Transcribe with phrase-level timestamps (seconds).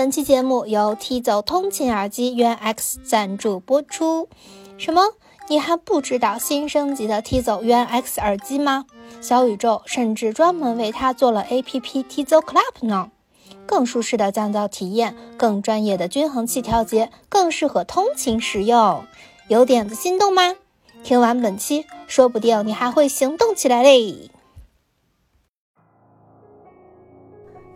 [0.00, 4.30] 本期节目由 T 走通勤耳机原 X 赞助播出。
[4.78, 5.02] 什么？
[5.46, 8.86] 你还不知道新升级的 T 走原 X 耳机吗？
[9.20, 13.10] 小宇宙甚至专门为它做了 APP T 走 Club 呢。
[13.66, 19.04] 更舒适的降噪体验，更专业的均衡器调节，更适合通勤使用。
[19.48, 20.54] 有点子心动吗？
[21.04, 24.30] 听完本期，说不定你还会行动起来嘞！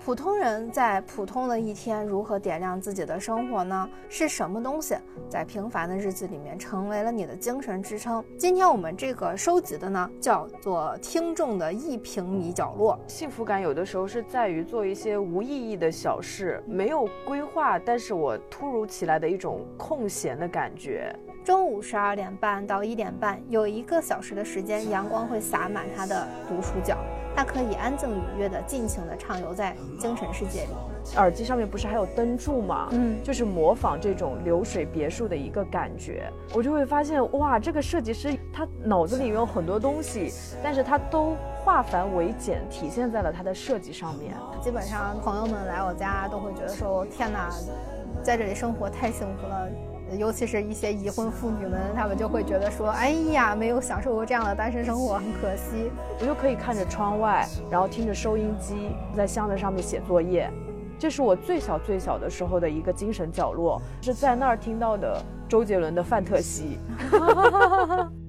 [0.04, 3.88] 普通人在普通的一天如何点亮自己的生活呢？
[4.06, 4.94] 是什么东西
[5.30, 8.22] 在平凡的日子里面成为了你的精神支撑？
[8.36, 12.98] 今天我们这个收集的呢，叫做听众的一平米角落。
[13.06, 21.18] 幸福感有的时候是在于做一些无意义的小事，没有规划，但是我突如其来的一种空闲的感觉。
[21.44, 26.96] 中午十二点半到一点半，有一个小时的时间，阳光会洒满他的读书角。
[27.36, 30.68] 他可以安静愉悦的、尽情的畅游在精神世界里。
[31.16, 32.88] 耳机上面不是还有灯柱吗？
[32.92, 36.32] 嗯，就是模仿这种流水别墅的一个感觉。
[36.54, 44.34] 我就会发现，哇，这个设计师他脑子里面有很多东西，但是他都化繁为简，体现在了他的设计上面。
[44.62, 47.50] 基本上朋友们来我家都会觉得说，天哪，
[48.22, 49.68] 在这里生活太幸福了。
[50.18, 60.50] 尤其是一些已婚妇女们，她们就会觉得说：“哎呀，没有享受过这样的单身生活，很可惜。”我就可以看着窗外，然后听着收音机，在箱子上面写作业。
[60.98, 66.78] 这是我最小最小的时候的一个精神角落，是在那儿听到的周杰伦的《范特西》。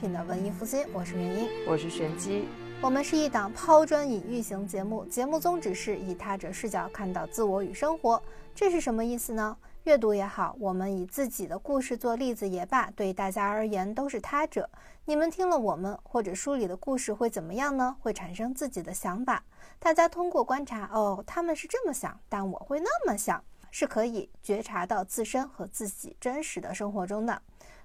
[0.00, 2.48] 品的文艺复兴，我是云英，我是玄机。
[2.80, 8.22] 我们是一档抛砖引玉型节目，节目宗旨是以他者视角看到自我与生活。
[8.54, 9.54] 这是什么意思呢？
[9.84, 14.70] 阅读也好，我们以自己的故事做例子也罢，对大家而言都是他者。
[15.04, 17.94] 你们听了我们或者书里的故事会怎么样呢？
[18.00, 19.44] 会产生自己的想法。
[19.78, 27.42] 大家通过观察，哦，他们是这么想，但我会那么想，是可以觉察到自身和自己真实的生活中的。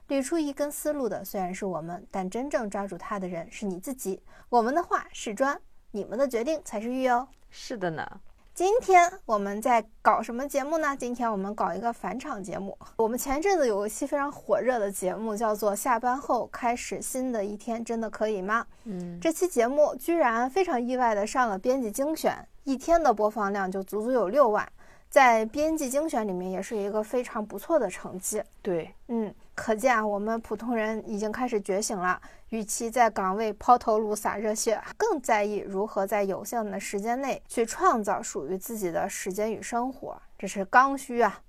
[0.07, 4.21] 捋出一根思路的虽然是我们，但真正抓住它的人是你自己。
[4.49, 5.59] 我们的话是砖，
[5.91, 7.27] 你们的决定才是玉哦。
[7.49, 8.05] 是的呢。
[8.53, 10.95] 今天我们在搞什么节目呢？
[10.95, 12.77] 今天我们搞一个返场节目。
[12.95, 18.66] 我们前阵子有一期非常火热的节目，叫做《下班后开始新的一天》，真的可以吗？
[18.85, 19.19] 嗯。
[19.19, 24.66] 这期节目居然非常意外的上了编辑精选，一天的播放量就足足有六万。
[25.09, 28.41] 在编辑精选里面也是一个非常不错的成绩。
[28.61, 32.21] 对，嗯，可见啊，我们普通人已经开始觉醒了。
[32.49, 40.21] 与其在岗位抛头颅洒热血，更在意如何在有限的时间内去创造属于自己的时间与生活。
[40.38, 41.41] 这是刚需啊，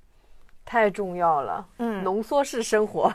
[0.65, 1.69] 太重要了。
[1.79, 3.13] 嗯，浓缩式生活。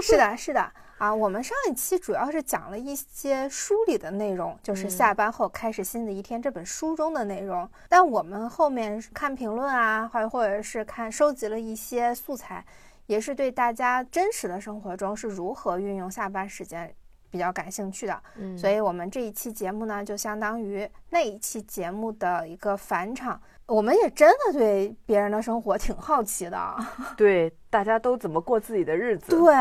[0.00, 0.72] 是的，是的。
[0.96, 7.68] 啊，我们上一期主要是讲了一些书里的内容，就是下班后开始新的一天这本书中的内容。
[7.88, 12.64] 但我们后面看评论啊，或或者是看收集了一些素材，
[13.06, 16.92] 也是对大家真实的生活中是如何运用下班时间
[17.30, 18.22] 比较感兴趣的。
[18.36, 23.40] 嗯，所以我们这一期节目呢，就相当于那一期节目的一个返场。
[23.66, 26.76] 我们也真的对别人的生活挺好奇的，
[27.16, 29.30] 对大家都怎么过自己的日子？
[29.30, 29.54] 对。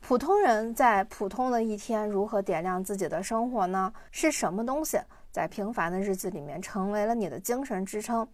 [0.00, 3.92] 普通人在普通的一天如何点亮自己的生活呢？
[4.12, 4.96] 是什么东西
[5.32, 8.26] 在平凡的日子里面成为了你的精神支撑？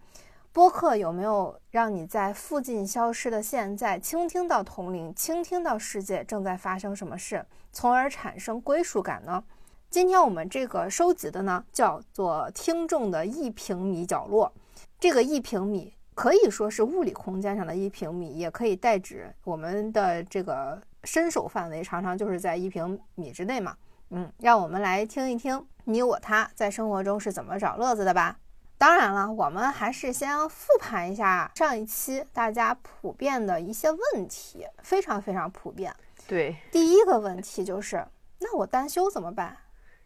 [0.55, 9.43] 播客有没有让你在附近消失的现在，倾听到同龄，倾听到世界正在发生什么事，从而产生归属感呢？
[9.89, 14.49] 今天我们这个收集的呢，叫做听众的一平米角落。
[14.97, 20.81] 这个一平米可以说是物理空间上的一平米，也可以代指我们的这个。
[21.03, 23.75] 伸手范围常常就是在一平米之内嘛，
[24.09, 28.39] 嗯，让我们来听一听你我他在生活中是怎么找乐子的吧。
[28.85, 35.91] 当然了，我们还是先复盘一下上一期大家普遍的一些问题，非常非常普遍。
[36.27, 38.05] 对，第一个问题就是，
[38.37, 39.57] 那我单休怎么办？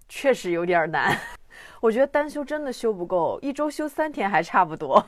[0.08, 1.14] 确实有点难，
[1.82, 5.06] 我觉得单休真的休不够，一周休三天还差不多。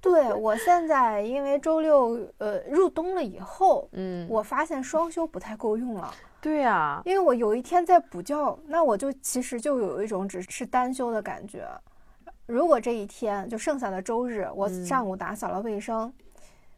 [0.00, 6.12] 对我现在，因为周六呃入冬了以后，嗯，我发现双休不太够用了。
[6.40, 11.64] 对呀，因为我有一天在补觉，那我就其实就有一种只是单休的感觉。
[12.46, 16.12] 如果这一天就剩下的周日，我上午打扫了卫生，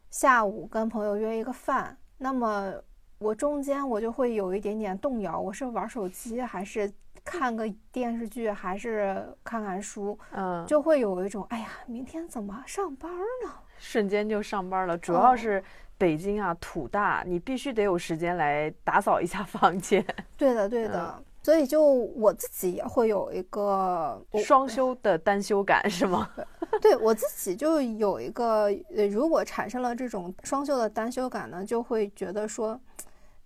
[0.09, 2.73] 下午跟朋友约一个饭，那么
[3.17, 6.91] 我中间我就会有一点点动摇，我是玩手机还是
[7.23, 13.11] 看个电视剧还是看看书，嗯，就会有一种哎呀，明天怎么上班
[13.43, 13.51] 呢？
[13.77, 14.97] 瞬间就上班了。
[14.97, 15.61] 主要是
[15.97, 20.05] 北京啊，土大，你必须得有时间来打扫一下 房间。
[20.37, 21.23] 对的，对的。
[21.45, 26.27] 所以就我自己也会有一个双休的单休感，是吗？
[26.81, 28.63] 对我自己就有一个，
[28.95, 32.79] 呃，如果产生了这种双休的单休感呢，就会觉得说。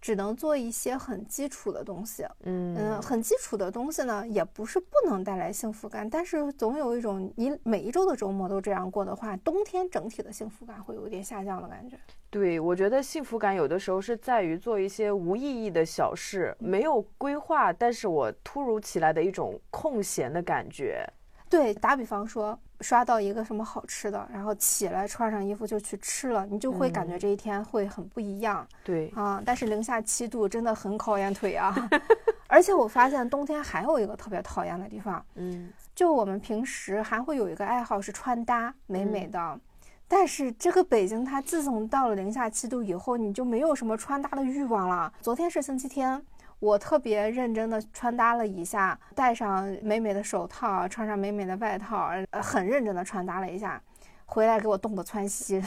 [0.01, 11.98] 只能做一些很基础的东西，嗯嗯，很基础的东西呢，也不是不能带来幸福感，但是总有一种你每一周的周末都这样过的话，冬天整体的幸福感会有一点下降的感觉。
[12.30, 21.06] 对，我觉得幸福感有的时候是在于做一些无意义的小事，没有规划，但是我突如其来的一种空闲的感觉。
[21.50, 22.57] 对，打比方说。
[22.81, 28.66] 刷到一个什么好吃的，然后起来穿上衣服就去吃了，你就会感觉这一天会很不一样。
[28.84, 31.76] 对啊，但是零下七度真的很考验腿啊。
[32.48, 39.60] 而且我发现冬天还有一个特别讨厌的地方，嗯，就我们平时还会有一个爱好是穿搭美美的，
[40.08, 45.14] 但是这个北京它自从到了零下七度以后，你就没有什么穿搭的欲望了。
[45.22, 46.22] 昨天是星期天。
[46.59, 53.81] 我特别认真的穿搭了一下，戴上美美的手套，穿上美美的外套，呃，很认真的穿搭了一下，
[54.25, 55.63] 回来给我冻得窜稀。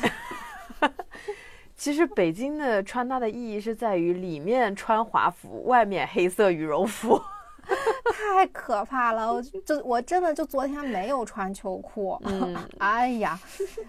[1.74, 7.20] 其实北京的穿搭的意义是在于里面穿华服，外面黑色羽绒服，
[8.12, 9.32] 太可怕了！
[9.32, 12.20] 我就我真的就昨天没有穿秋裤，
[12.78, 13.40] 哎呀，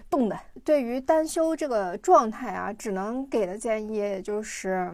[0.08, 0.36] 冻的。
[0.64, 4.90] 对于单休这个状态啊，只能给的建议就是，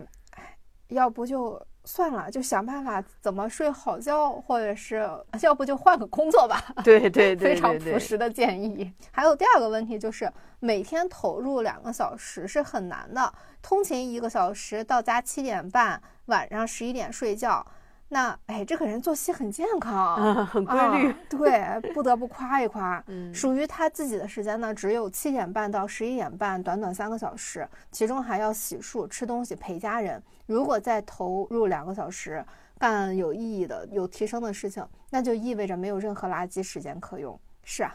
[0.88, 1.64] 要不就。
[1.84, 5.08] 算了，就想办法怎么睡好觉，或者是
[5.42, 6.62] 要不就换个工作吧。
[6.84, 8.92] 对对 对，非常朴实的建议。
[9.10, 10.30] 还有第二个问题就是，
[10.60, 13.32] 每天投入两个小时是很难的，
[13.62, 17.66] 通勤一个小时，到家七点半，晚上十一点睡觉。
[18.12, 21.14] 那哎，这个人作息很健康，很规律。
[21.28, 23.00] 对，不得不夸一夸。
[23.32, 30.20] 属于他自己的时间呢，只有七点半到十一点半，短短三个小时，其中还要洗漱、吃东西、陪家人。
[30.46, 32.44] 如果再投入两个小时
[32.80, 37.38] 干有意义的、有提升的事情，那就意味着没有任何垃圾时间可用。
[37.62, 37.94] 是啊，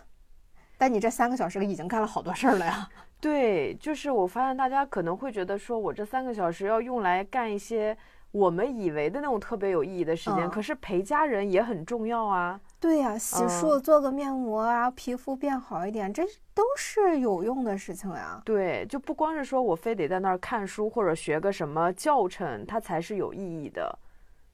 [0.78, 2.90] 但你这三个小时已经干了好多事儿了呀。
[3.20, 7.98] 对，就是我发现大家可能会觉得，说我这三个小时要用来干一些。
[8.36, 12.60] 我们以为的那种特别有意义的时间，可是陪家人也很重要啊。
[12.82, 16.22] 对呀，洗漱、做个面膜啊，皮肤变好一点，这
[16.54, 18.42] 都是有用的事情呀。
[18.44, 24.00] 对，就不光是说我非得在那儿看书或者学个什么教程，它才是有意义的。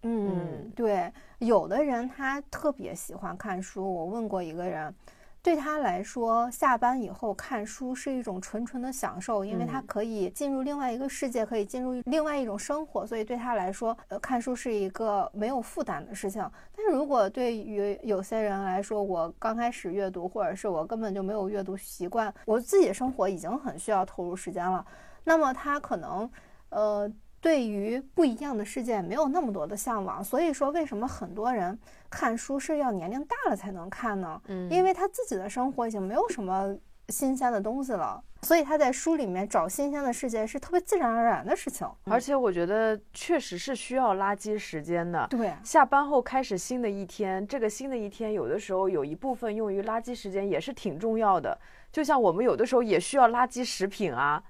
[0.03, 4.93] 嗯，对，有的人他特别喜欢看书，我问过一个人。
[5.43, 16.47] 对他来说，下班以后看书是一种纯纯的享受，因为他可以进入另外一个世界，可以进入另外一种生活，所以对他来说，呃，看书是一个没有负担的事情。
[16.75, 24.85] 但是如果对于有些人来说，我刚开始阅读，或者是我根本就没有阅读习惯，我自己的生活已经很需要投入时间了，
[25.23, 26.29] 那么他可能，
[26.69, 27.11] 呃。
[27.41, 31.77] 对于不一样的世界没有那么多的向往，所以说为什么很多人
[32.07, 34.39] 看书是要年龄大了才能看呢？
[34.45, 36.77] 嗯，因为他自己的生活已经没有什么
[37.09, 41.85] 新鲜的东西了，所以他在书里面找新鲜的世界是特别自然而然的事情。
[42.03, 45.25] 而且我觉得确实是需要垃圾时间的。
[45.27, 51.59] 对，下班后开始新的一天，这个新的一天有的时候有一部分用于垃圾时间也是挺重要的。
[51.91, 54.41] 就像我们有的时候也需要垃圾食品啊。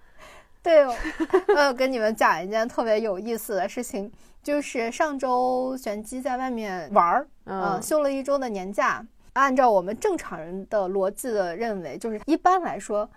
[0.63, 4.11] 对，我要跟你们讲一件特别有意思的事情，
[4.44, 9.06] 就是上周玄机在外面玩儿，嗯，休了一周的年假。
[9.33, 13.09] 按照我们正常人的逻辑的认为，就是一般来说，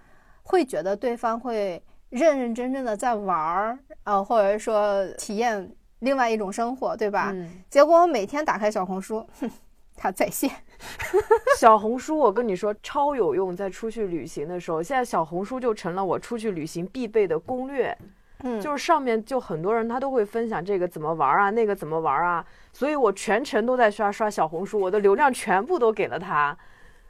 [0.43, 7.35] 会觉得对方会认认真真的在玩儿，呃，或者说体验另外一种生活，对吧？
[7.69, 9.51] 结果我每天打开小红书，哼。
[9.97, 10.51] 他在线，
[11.59, 17.97] 小红书，我跟你说超有用，在出去旅行的时候，现在小红书就成了我出去旅行必备的攻略。
[18.43, 26.57] 嗯，就是上面就很多人他都会分享这个怎么玩啊，那个怎么玩啊，所以我全程都在刷刷小红书，我的流量全部都给了他。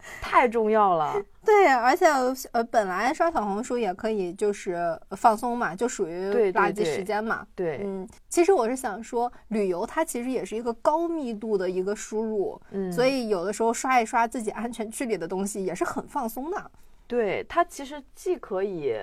[0.21, 2.07] 太重要了，对，而且
[2.53, 7.47] 呃，本来刷小红书也可以就是放松嘛，就属于垃圾时间嘛。
[7.55, 16.71] 对，嗯，其实我是想说，旅游它其实也是一个高密度的一个输入，嗯，所以有的时候刷一刷自己安全区里的东西也是很放松的。
[17.07, 18.95] 对，它其实既可以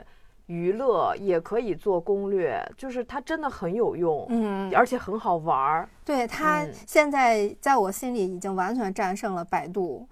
[0.47, 5.87] 娱乐，也可以做攻略，就是它真的很有用，嗯，而且很好玩儿。
[6.03, 10.07] 对，它现在在我心里已经完全战胜了百度。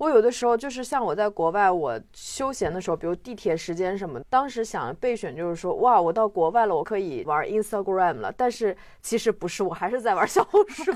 [0.00, 8.32] 我有的时候就是像我在国外，我休闲的时候，比如地铁时间什么，当时想备选就是说，哇，我到国外了，我可以玩 Instagram 了。
[8.32, 10.90] 但是其实不是，我还是在玩小红书。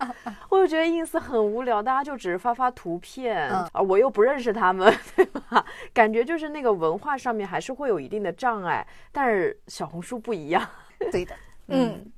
[0.50, 5.64] 我就觉得 ins 很无聊，大家就只是发发图片啊，我又不认识他们， 对吧？
[5.94, 8.86] 感觉就是那个文化上面还是会有一定的障碍。
[9.10, 10.62] 但是小红书不一样，
[11.10, 11.34] 对的，
[11.68, 12.12] 嗯。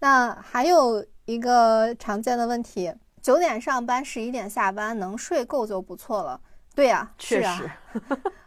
[0.00, 2.90] 那还有一个常见的问题。
[3.26, 6.40] 九点上班，十一点下班，能睡够就不错了。
[6.76, 7.68] 对呀，确实。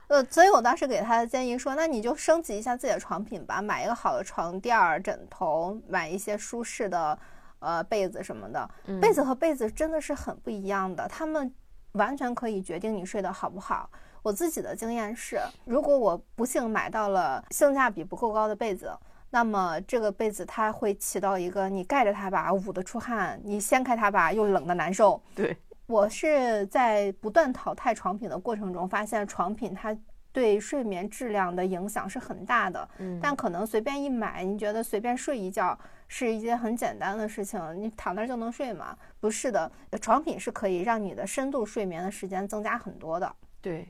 [0.07, 7.19] 呃，所以我当时给他的建议说，那你就升级一下自己的床品吧，买一个好的床垫、枕头，买一些舒适的
[7.59, 8.69] 呃被子什么的。
[9.01, 11.53] 被子和被子真的是很不一样的，他们
[11.91, 13.89] 完全可以决定你睡得好不好。
[14.23, 18.97] 我自己的经验是，如果我不幸买到了性价比不够高的被子。
[19.31, 25.21] 那么这个被子它会起到一个，你盖着它吧，捂得出汗；你掀开它吧，又冷的难受。
[25.35, 25.55] 对
[25.85, 29.95] 我是在不断淘汰床品的过程中，发现床品它
[30.31, 32.89] 对睡眠质量的影响是很大的。
[32.97, 38.97] 嗯，但可能随便一买，你觉得随便睡一觉是一件很简单的事情，你躺那儿就能睡嘛？
[39.19, 39.71] 不是的，
[40.01, 43.35] 床品是可以让你的深度睡眠的时间增加很多的。
[43.61, 43.87] 对，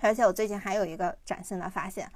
[0.00, 2.10] 而且我最近还有一个崭新的发现。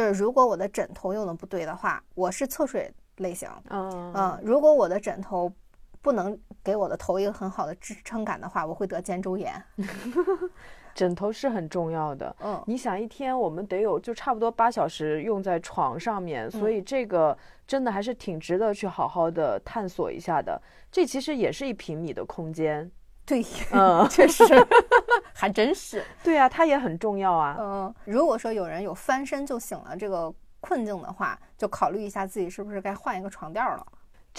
[0.00, 3.46] 就是如果我的枕头用的不对的话，我是侧睡类型。
[3.68, 5.52] 嗯嗯，如果我的枕头
[6.00, 9.62] 不能给我的头一个很好的支撑感的话，我会得肩周炎。
[10.94, 12.34] 枕头是很重要的。
[12.40, 20.58] 嗯，你想一天我们得有就差不多八小时用在床上面，所以这个真的还是挺值得去好好的探索一下的。
[20.90, 22.90] 这其实也是一平米的空间。
[23.30, 24.44] 对，嗯， 确实，
[25.32, 26.04] 还真是。
[26.24, 27.56] 对啊，它也很重要啊。
[27.60, 33.86] 嗯，如果说有人有翻身就醒了这个困境的话，就考虑一下自己是不是该换一个床垫了。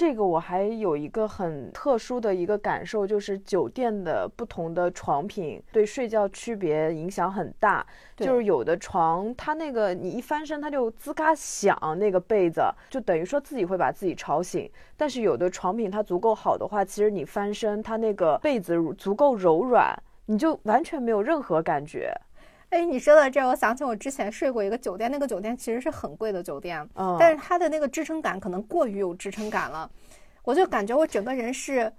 [0.01, 7.85] 这个我还有一个很特殊的一个感受，就是酒店的不同的床品对睡觉区别影响很大。
[8.15, 14.67] 就是有的床，它那个你一翻身，它就吱嘎响，那个被子就等于说自己会把自己吵醒。
[14.97, 22.11] 但是有的床品它足够好的话，其实你翻身，它那个被子足够柔软，你就完全没有任何感觉。
[22.71, 26.87] 哎，你说到这，我想起我之前睡过一个酒店，那个酒店其实是很贵的酒店，
[27.19, 29.91] 但是它的那个支撑感可能过于有支撑感了，
[30.41, 31.91] 我就感觉我整个人是，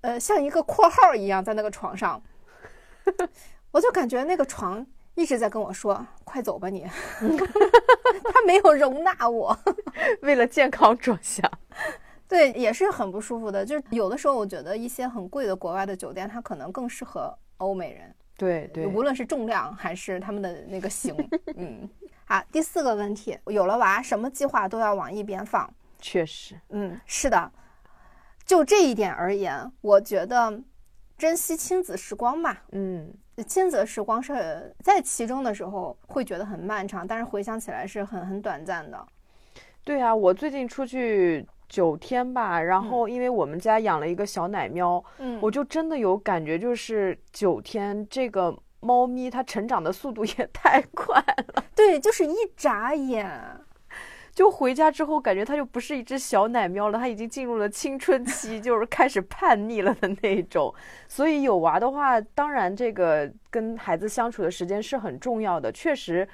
[0.00, 2.22] 呃，像一个括号一样在那个床上，
[3.70, 6.88] 我就感觉那个床一直在跟我说：“快走吧你。
[8.32, 9.54] ”他没有容纳我，
[10.22, 11.50] 为了健康着想，
[12.26, 13.62] 对，也是很不舒服的。
[13.66, 18.14] 就是有的时候，我觉得一些很贵的国外的酒店，它可能更适合欧美人。
[18.40, 21.14] 对对，无论是重量还是他们的那个型，
[21.56, 21.86] 嗯，
[22.24, 25.70] 好，第四个问题，有了娃，什么计划都要往一边放。
[25.98, 27.52] 确实，嗯，是的，
[28.46, 30.58] 就这一点而言，我觉得
[31.18, 32.62] 珍惜亲子时光吧。
[32.72, 33.12] 嗯，
[33.46, 39.06] 亲子时光是在其中的时候会觉得很漫长，但是回想起来是很很短暂的。
[39.84, 41.46] 对啊，我最近出去。
[41.70, 51.14] 九天吧，然后因为我们家养了一个小奶喵，嗯，我就真的有感觉，就是九天这个猫咪它成长的速度 也太快
[51.54, 53.30] 了，对，就是一眨眼，
[54.34, 60.74] 就回家之后感觉它就不是一只小奶喵了，它已经进入了青春期， 就是开始叛逆了的那种。
[61.06, 66.28] 所以有娃的话，当然这个跟孩子相处的时间是很重要的，确实。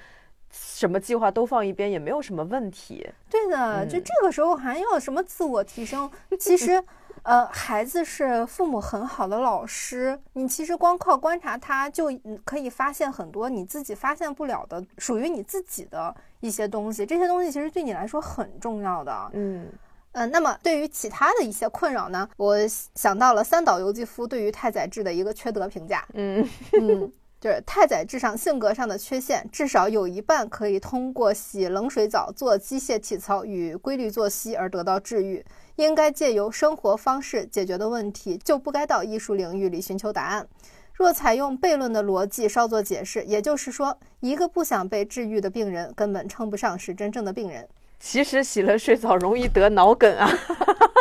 [0.58, 3.06] 什么计划都放一边也没有什么问题。
[3.28, 6.10] 对的，就这个时候还要什么自我提升？
[6.40, 6.82] 其实，
[7.22, 10.18] 呃，孩子是父母很好的老师。
[10.32, 12.10] 你其实光靠观察他，就
[12.44, 17.04] 可以发现很多你自己发现不了的属于你自己的一些东西。
[17.04, 19.30] 这些东西其实对你来说很重要的。
[19.34, 19.68] 嗯
[20.12, 20.30] 嗯。
[20.30, 22.28] 那么对于其他的一些困扰呢？
[22.36, 22.56] 我
[22.94, 26.04] 想到了三岛由纪夫对于太宰治的一个缺德评价。
[26.14, 26.48] 嗯
[26.80, 27.12] 嗯。
[27.46, 35.44] 是太宰治上性格上的缺陷，至少有一半可以通过洗冷水澡、做机械体操与规律作息而得到治愈。
[35.76, 40.46] 应该借由生活方式解决的问题，就不该到艺术领域里寻求答案。
[40.92, 47.68] 若采用悖论的逻辑稍作解释，也就是说，一个不想被治愈的病人根本称不上是真正的病人。
[48.00, 50.28] 其实洗了水澡容易得脑梗啊。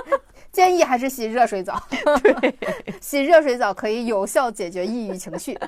[0.55, 1.83] 建议还是洗热水澡。
[2.23, 2.55] 对，
[3.01, 5.59] 洗热水澡可以有效解决抑郁情绪。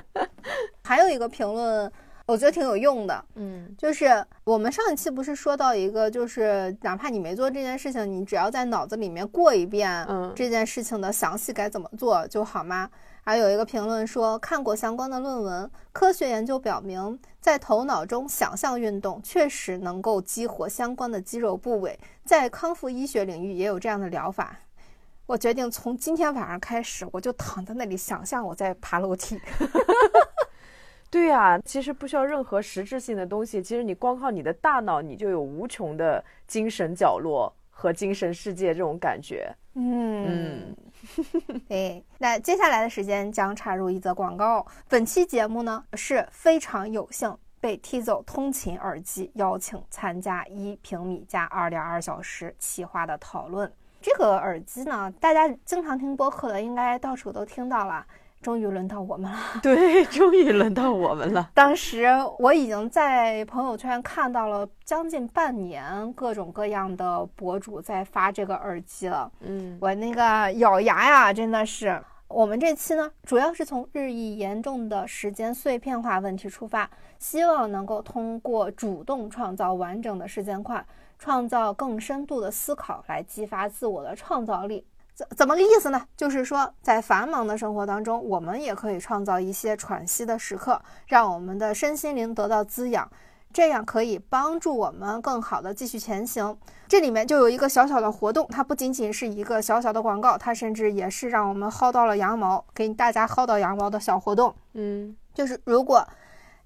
[0.82, 1.92] 还有一个评论，
[2.24, 3.22] 我觉得挺有用的。
[3.34, 12.88] 嗯，就是我们上一期不是说到一个，就是哪怕你没做这件事情，你只要在脑子里面过一遍，嗯，这件事情的详细该怎么做就好吗？
[13.22, 24.58] 还有一个评论说，看过相关的论文，科学研究表明，在头脑中想象运动确实能够激活相关的肌肉部位，在康复医学领域也有这样的疗法。
[25.28, 29.38] 我决定从今天晚上开始，我就躺在那里想象我在爬楼梯。
[31.10, 39.54] 对呀，其实不需要任何实质性的东西，其实你光靠你的大脑，你就有无穷的精神角落和精神世界这种感觉。
[39.74, 40.74] 嗯，
[41.68, 42.02] 对。
[42.16, 44.66] 那接下来的时间将插入一则广告。
[44.88, 53.70] 本期节目呢是非常有幸被 Tizo 通勤耳机邀请参加一平米加二点二小时企划的讨论。
[54.00, 58.04] 这个耳机呢，大家经常听播客的应该到处都听到了。
[58.40, 61.50] 终于轮到我们了， 对，终于轮到我们了。
[61.54, 62.06] 当时
[62.38, 69.28] 我已经在朋友圈看到了将近半年，各种各样的博主在发这个耳机了。
[69.40, 72.00] 嗯，我那个咬牙呀，真的是。
[72.28, 76.88] 我们这期呢，主要是从日益严重的时间碎片化问题出发，
[77.18, 80.86] 希望能够通过主动创造完整的时间块，
[81.18, 84.86] 创造更深度的思考，来激发自我的创造力。
[85.14, 86.00] 怎怎么个意思呢？
[86.16, 93.10] 就是说，在繁忙的生活当中，我们也可以创造一些喘息的时刻，让我们的身心灵得到滋养，
[93.52, 96.56] 这样可以帮助我们更好的继续前行。
[96.86, 104.54] 这里面就有一个小小的活动，它不仅仅是一个小小的广告，它甚至也是让我们薅到了羊毛，给大家薅到羊毛的小活动。
[104.74, 106.06] 嗯，就是如果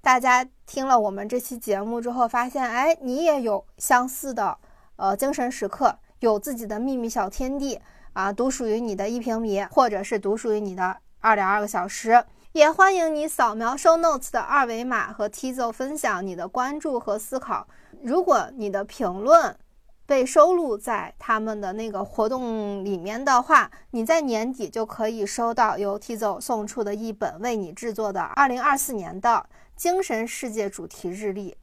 [0.03, 4.57] 大家听了我们这期节目之后，发现哎，你也有相似的
[4.97, 7.79] 呃精神时刻，有自己的秘密小天地。
[8.11, 17.65] 啊，独属于你的一平米，或者是独属于你的二点二个小时，也欢迎你扫描 Show Notes 的二维码和 Tizo 分享你的关注和思考。
[18.01, 19.57] 如果你的评论
[20.05, 29.43] 被收录在他们的那个活动里面的话，你在年底就可以收到由 Tizo 送出的一本为你制作的二零二四年的
[29.83, 31.57] 精神世界主题日历，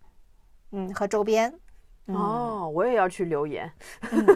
[0.73, 1.59] 嗯，和周边。
[2.09, 3.73] 哦，我也要去留言，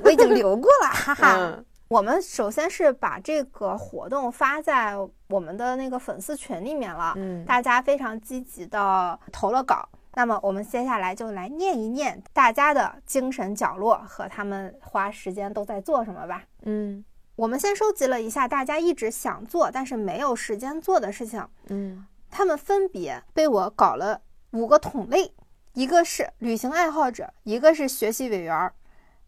[0.03, 1.63] 我已经留过了，哈哈。
[1.89, 4.95] 我们首先是把这个活动发在
[5.29, 9.87] 我们的那个粉丝群里面了，嗯，大家非常积极的投了稿。
[10.15, 16.43] 那么我们接下来就来念一念大家的精神角落和他们花时间都在做什么吧。
[16.63, 17.05] 嗯，
[17.37, 21.47] 我们先收集了一下大家一直想做但是没有时间做的事情。
[21.67, 25.33] 嗯，他们分别被我搞了五个桶类，
[25.75, 28.73] 一个是旅行爱好者，一个是学习委员。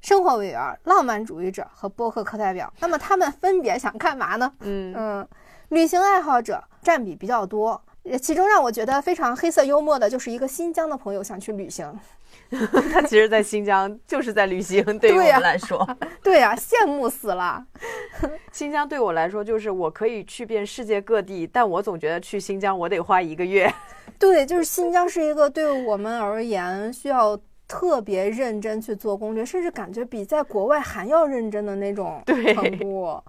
[0.00, 4.52] 生活委员、浪漫主义者和播客课代表，那么他们分别想干嘛呢？
[4.58, 5.28] 嗯嗯，
[5.68, 7.80] 旅行爱好者占比比较多，
[8.20, 11.92] 其中让我觉得非常黑色幽默的就是一个新疆的朋友想去旅行，
[12.92, 15.88] 他其实，在新疆就是在旅行，对于我们来说，
[16.22, 17.64] 对呀，羡慕死了。
[18.52, 23.72] 新疆对我来说就是我可以去遍世界各地，但我总觉得去新疆我得花一个月。
[24.18, 27.38] 对，就是新疆是一个对我们而言需要。
[27.68, 33.20] 特别认真去做攻略，甚至感觉比在国外还要认真的那种程度。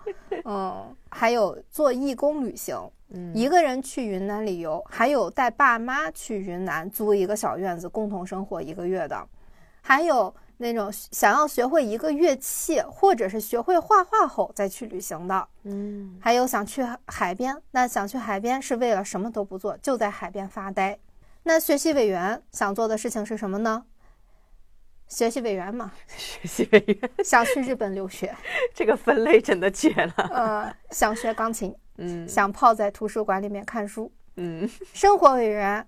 [0.45, 2.77] 嗯，还有做义工旅行，
[3.33, 9.27] 一个人去云南旅游，还有带爸妈去云南租一个小院子共同生活一个月的，
[9.81, 15.47] 还有那种想要学会一个乐器或者是学会画画后再去旅行的。
[15.63, 20.99] 嗯，还有想去海边，那想去海边是为了什么都不做，就在海边发呆。
[21.43, 23.85] 那学习委员想做的事情是什么呢？
[25.07, 28.35] 学习委员嘛，学习委员 想去日本留学，
[28.75, 30.13] 这个分类真的绝了。
[30.33, 34.69] 呃，想学钢琴，嗯，想泡在图书馆里面看书，嗯。
[34.93, 35.85] 生活委员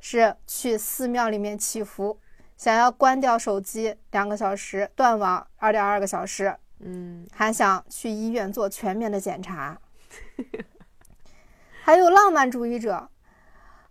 [0.00, 2.18] 是去寺庙里面祈福，
[2.56, 9.78] 想要关掉手机两个小时，断网二点二个小时，嗯，还想去医院做全面的检查。
[11.82, 13.08] 还有浪漫主义者，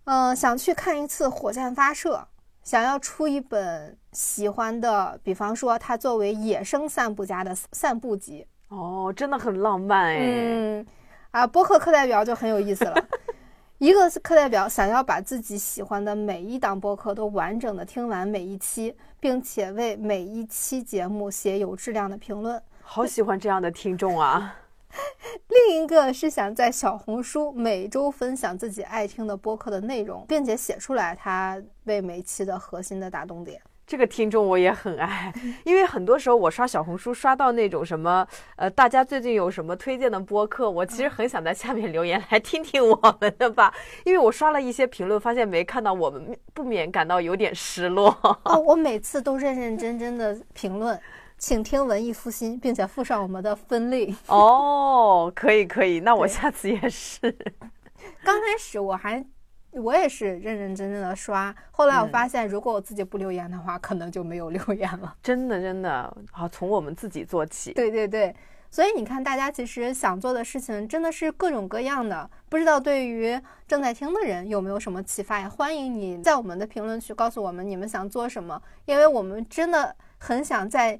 [0.04, 2.26] 嗯，想去看一次火箭发射。
[2.62, 10.18] 想要出一本喜欢的，比方说他作为野生散步家的散步集哦，真的很浪漫哎。
[10.20, 10.86] 嗯，
[11.30, 13.06] 啊，播客课代表就很有意思了。
[13.78, 22.60] 一个是课代表想要把自己喜欢的每一档播客都完整的听完每一期，并且为每一期节目写有质量的评论。
[22.82, 24.56] 好喜欢这样的听众啊！
[25.48, 33.62] 另一个是想在小红书每周分享自己爱听的播客的内容，并且写出来他为每期的核心的打动点。
[33.90, 35.34] 这个听众我也很爱，
[35.66, 38.24] 因为很多时候我刷小红书刷到那种什么，
[38.54, 43.74] 呃，大家最近有什么推荐的播客，我其实很想在下面留言来听听我们的吧，
[44.04, 48.16] 因为我刷了一些评论，发现没看到我们，不免感到有点失落。
[48.44, 50.96] 哦， 我每次都认认真真的评论。
[51.36, 57.36] 请听文艺复兴，并且附上我们的分类哦，可以可以，那我下次也是。
[58.22, 59.24] 刚开始我还
[59.72, 65.16] 我也是认认真真的刷，后来我发现如果我自己不留言的话，可能就没有留言了。
[65.22, 67.72] 真的真的，好从我们自己做起。
[67.72, 68.34] 对对对，
[68.70, 72.28] 所以你看，大家其实想做的事情真的是各种各样的。
[72.48, 75.48] 不知道对于正在听的人有没有什么启发呀？
[75.48, 80.98] 欢迎你在我们的评论区告诉我们你们想做什么，因为我们真的很想在。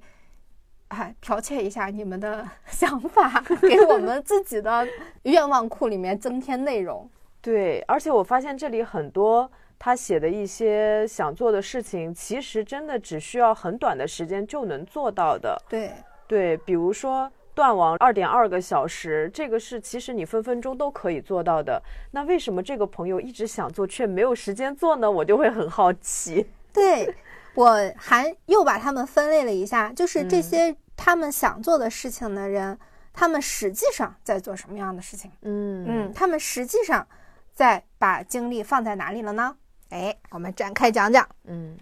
[0.91, 4.85] 哎，剽窃一下你们的 想法，给我们自己的
[5.23, 7.09] 愿望库里面增添内容。
[7.43, 15.61] 对，而且我发现这里很多他写的一些想做的事情，其实真的只需要很短的时间就能做到的。
[15.69, 15.93] 对
[16.27, 21.83] 对，比如说断网二点二个小时，这个是其实你分分钟都可以做到的。
[22.13, 25.11] 那为什么这个朋友一直想做却没有时间做呢？
[25.11, 26.47] 我就会很好奇。
[26.73, 27.15] 对。
[27.57, 32.79] 我还又把他们分类了一下，就是这些他们想做的事情的人，
[33.13, 35.33] 他们实际上在做什么样的事情？
[35.43, 37.05] 嗯嗯，他们实际上
[37.53, 39.57] 在把精力放在哪里了呢？
[39.91, 41.29] 哎，我们展开讲讲。
[41.45, 41.77] 嗯，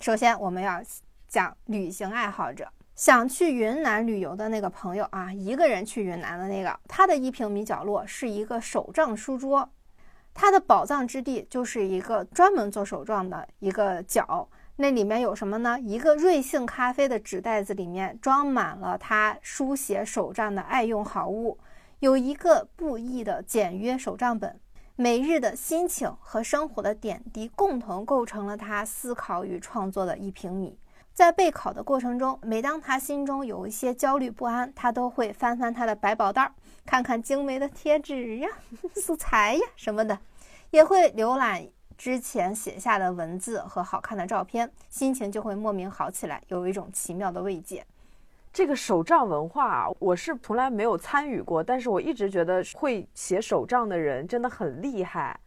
[0.00, 0.82] 首先我们要
[1.28, 9.68] 讲旅行爱好者，想去云南旅游的那个朋友啊，一个人去云南的那个，他的一平米角落是一个手账书桌，
[10.32, 14.48] 他的宝藏之地就是一个专门做手账的一个角。
[14.78, 15.78] 那里面有什么呢？
[15.80, 21.58] 一个瑞幸咖啡的纸袋子里面装满了他书写手账的爱用好物，
[22.00, 24.60] 有一个布艺的简约手账本，
[24.98, 30.78] 每日的心情和生活的点滴共同构成了他思考与创作的一平米。
[31.12, 36.50] 在备考的过程中，每当他心中有一些焦虑不安，他都会翻翻他的百宝袋，
[36.86, 38.48] 看看精美的贴纸呀、
[38.96, 40.18] 素材呀什么的，
[40.70, 41.66] 也会浏览。
[41.98, 47.86] 之前写下的文字和好看的照片，心情就会莫名好起来，有一种奇妙的慰藉。
[48.56, 55.38] 这个手账文化，我是从来没有参与过，但是我一直觉得会写手账的人真的很厉害，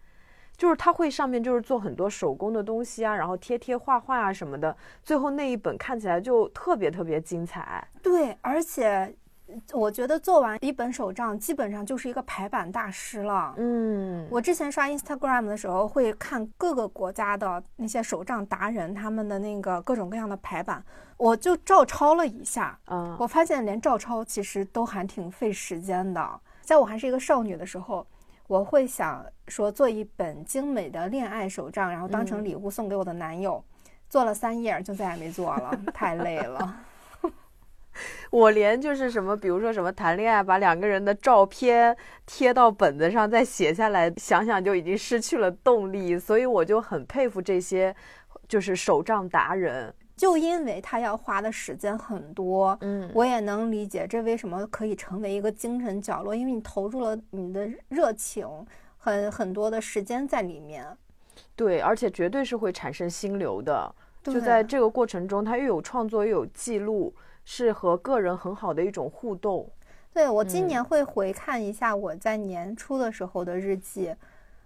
[0.55, 7.83] 就是他会上面就是做很多手工的东西啊，然后贴贴画画啊什么的，最后那一本看起来就特别特别精彩。
[8.03, 9.11] 对，而且。
[9.73, 13.53] 我觉得做完一本手账，基本上就是一个排版大师了。
[13.57, 20.83] 嗯，我之前刷 Instagram 的时候，会看各个国家的那些手账达人他们的那个各种各样的排版，
[21.17, 22.77] 我就照抄了一下。
[22.87, 26.39] 嗯，我发现连照抄其实都还挺费时间的。
[26.61, 28.05] 在我还是一个少女的时候，
[28.47, 33.63] 我会想说做一本精美的恋爱手账，然后当成礼物送给我的男友。
[34.09, 36.75] 做了三页就再也没做了，太累了。
[38.31, 46.17] 我连就是什么，比如说什么谈恋爱，把两个人的照片贴到本子上再写下来，想想就已经失去了动力。
[46.17, 47.95] 所以我就很佩服这些，
[48.47, 49.93] 就是手账达人。
[50.15, 58.45] 就因为他要花的时间很多，嗯，我也能理解这为什么可以成为一个精神角落，因为你投入了你的热情，
[58.97, 60.85] 很很多的时间在里面。
[61.55, 63.95] 对，而且绝对是会产生心流的。
[64.21, 67.15] 就在这个过程中，他又有创作又有记录。
[67.51, 69.67] 是和个人很好的一种互动。
[70.13, 74.15] 对我今年会回看一下我在年初的时候的日记，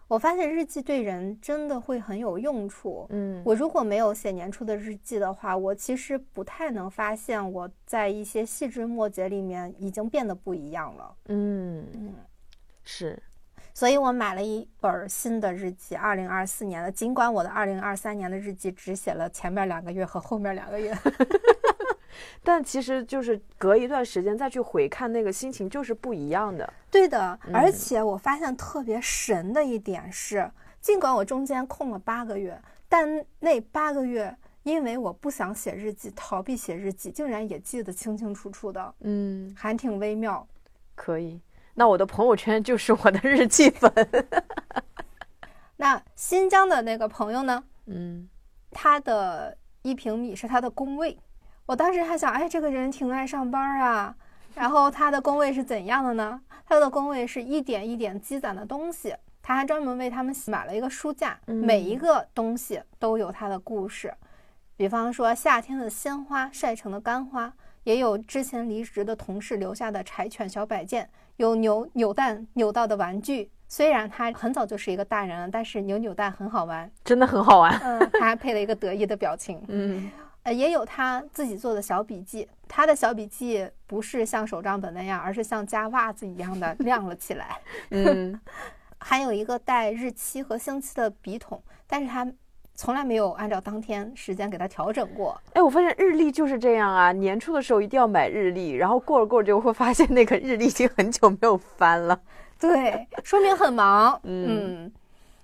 [0.10, 3.08] 我发现日记对人真的会很有用处。
[3.12, 11.16] 嗯，我如果没有写年初的日记的话，我其实不太能发现我在一些细枝末节里面已经变得不一样了。
[11.30, 12.14] 嗯嗯，
[12.84, 13.18] 是，
[13.74, 16.92] 所以我买了一本新的日记，二零二四年的。
[16.92, 20.94] 尽管我的二零二三年的日记只写了前面两个月和后面两个月。
[22.44, 26.72] 但其实就是隔一段时间再去回看那个心情就是不一样的。
[26.92, 30.50] 对的，而且我发现特别神的一点是，
[30.80, 38.94] 尽管我中间空了八个月，但那八个月因为我不想写日记，逃避写日记，竟然也记得清清楚楚的。
[39.02, 40.48] 嗯，还挺微妙。
[40.96, 41.42] 可以，
[41.74, 43.92] 那我的朋友圈就是我的日记本。
[45.78, 47.64] 那新疆的那个朋友呢？
[47.88, 48.30] 嗯，
[48.72, 51.18] 他的一平米是他的工位。
[51.66, 54.16] 我当时还想，哎，这个人挺爱上班啊。
[54.56, 56.42] 然后他的工位是怎样的呢？
[56.68, 59.16] 他的工位是一点一点积攒的东西。
[59.42, 64.14] 他还专门为他们买了一个书架，每一个东西都有他的故事。
[64.78, 67.52] 比方说，夏天的鲜花晒成的干花，
[67.84, 73.52] 也有之前离职的同事留下的柴犬小摆件，有扭扭蛋扭到的玩具。
[73.68, 77.78] 虽然他很早就是一个大人了，但是扭扭蛋很好玩，真的很好玩。
[77.84, 79.62] 嗯，他还配了一个得意的表情。
[79.68, 80.12] 嗯。
[80.44, 82.48] 呃，也有他自己做的小笔记。
[82.68, 87.58] 他的小笔记不是像手账本那样，而是像夹袜子一样的亮 了起来。
[87.92, 88.40] 嗯，
[89.00, 92.28] 还有一个带日期和星期的笔筒，但是他
[92.74, 95.40] 从来没有按照当天时间给它调整过。
[95.54, 102.20] 哎，我发现日历就是这样啊，年初的时候一定要买日历，然后过了过着就会发现那个日历已经很久没有翻了。
[102.60, 104.20] 对，说明很忙。
[104.24, 104.92] 嗯。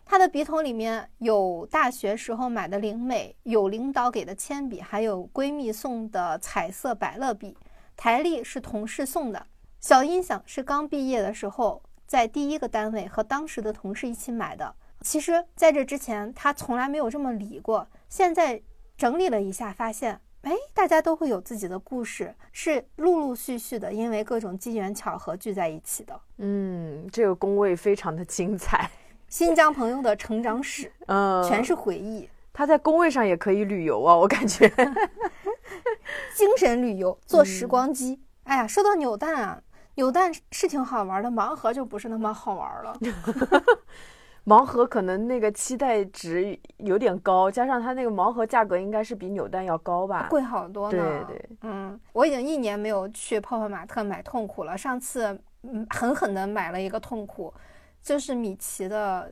[0.09, 7.55] 他的笔筒里面有大学时候买的灵美，有领导给的铅笔，还有闺蜜送的彩色百乐笔。
[7.95, 9.45] 台历是同事送的，
[9.79, 14.73] 小音响是刚毕业的时候在第一个单位和当时的同事一起买的。
[15.01, 17.87] 其实，在这之前他从来没有这么理过。
[18.09, 18.59] 现在
[18.97, 26.19] 整理了一下，发现，哎，大家都会有自己的故事，是陆陆续续的，因为各种机缘巧合聚在一起的。
[26.37, 28.89] 嗯，这个工位非常的精彩，
[29.29, 32.27] 新疆朋友的成长史，嗯，全是回忆。
[32.51, 34.67] 他在工位上也可以旅游啊，我感觉。
[36.35, 38.19] 精神旅游， 坐时光机。
[38.43, 39.61] 哎呀，说到扭蛋啊，
[39.95, 42.97] 扭蛋是挺好玩的，盲盒就不是那么好玩了。
[44.45, 51.25] 盲盒可能那个期待值有点高，加上它那个盲盒价格应该是比扭蛋要高吧，贵好多呢。
[51.27, 54.75] 对对，嗯，我已经一年没有去泡泡玛特买痛苦了。
[54.75, 57.53] 上次嗯狠狠的买了一个痛苦，
[58.01, 59.31] 就是米奇的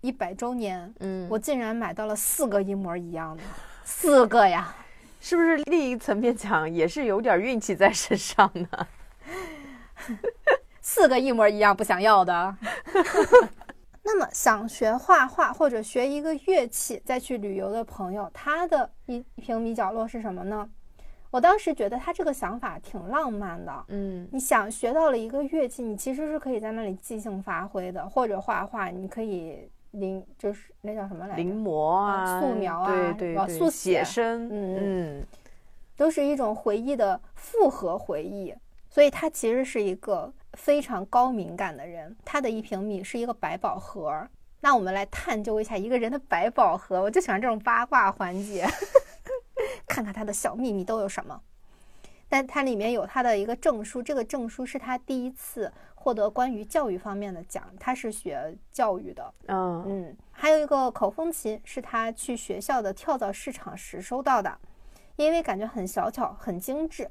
[0.00, 3.42] 一百周年，嗯，我竟然买到了四个一模一样的，
[3.84, 4.74] 四个呀。
[5.20, 8.86] 是不是另一层面讲也是有点运气在身上呢？
[10.80, 12.56] 四个一模一样不想要的。
[14.04, 20.70] 那么想学画画或者学一个乐器再去旅游的朋友，他的一一平米角落是什么呢？
[21.30, 23.84] 我当时觉得他这个想法挺浪漫的。
[23.88, 29.70] 嗯，你想学到了一个乐器，你其实是可以在那里即兴发挥的，或者画画，你可以。
[29.92, 31.42] 临就是那叫什么来着？
[31.42, 35.26] 临摹啊，素描啊，对对对，速写生，嗯嗯，
[35.96, 38.54] 都是一种回忆的复合回忆。
[38.90, 42.14] 所以他其实是一个非常高敏感的人。
[42.22, 44.28] 他的一平米是一个百宝盒。
[44.60, 47.00] 那我们来探究一下一个人的百宝盒。
[47.00, 48.66] 我就喜欢这种八卦环节，
[49.86, 51.40] 看看他的小秘密都有什么。
[52.28, 55.72] 但它里面有他的一个证书，这个证书是他第一次。
[56.00, 59.34] 获得关于教育方面的奖，他是学教育的。
[59.48, 64.58] 嗯嗯，还有一个口风琴是他去学校的跳蚤市场时收到的，
[65.16, 67.10] 因为感觉很小巧、很精致。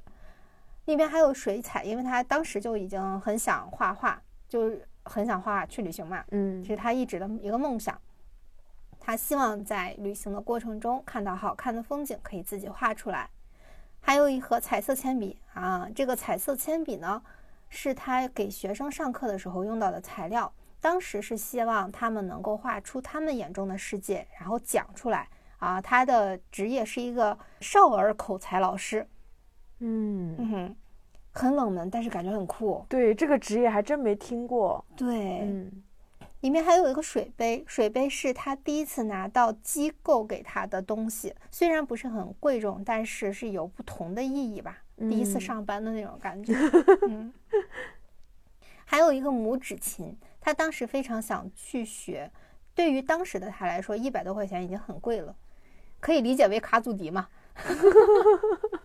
[0.86, 4.72] 里面还有水彩，因为他当时就已经很想画画，就
[5.04, 6.24] 很想画画去旅行嘛。
[6.32, 8.02] 嗯，是他一直的一个梦想。
[9.00, 13.30] 他希望在旅行的过程中看到好看的风景，可以自己画出来。
[14.00, 17.22] 还有一盒彩色铅笔啊，这个彩色铅笔呢。
[17.70, 20.50] 是他给学生上课的时候用到的材料。
[20.80, 25.28] 当时是希望他们能够画出他们眼中的世界，然后讲出来。
[25.58, 29.06] 啊，他的职业是一个少儿口才老师。
[29.80, 30.76] 嗯嗯哼，
[31.34, 32.86] 很冷门，但是感觉很酷。
[32.88, 34.86] 对，这个职业还真没听过。
[34.96, 35.84] 对，嗯，
[36.42, 44.84] 里面还有一个水杯，水杯是他第一次拿到机构给他的东西，虽然不是很贵重，但是是有不同的意义吧。
[44.98, 46.54] 第一次上班的那种感觉，
[47.08, 47.34] 嗯，
[48.86, 52.32] 还有一个拇指琴，他当时非常想去学，
[52.74, 55.36] 对于当时的他来说，一百多块钱已经很贵了，
[56.00, 57.28] 可以理解为卡祖笛嘛。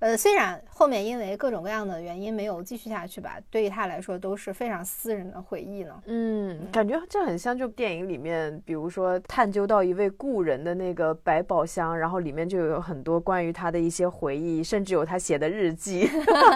[0.00, 6.00] 呃，虽然后面因为各种各样的原因没有继续下去吧，对于他来说都是非常私人的回忆呢。
[6.06, 16.08] 嗯，感觉这很像就电影里面，比如说探究到一位故人的那个百宝箱，然后里面就有很多关于他的一些回忆，甚至有他写的日记。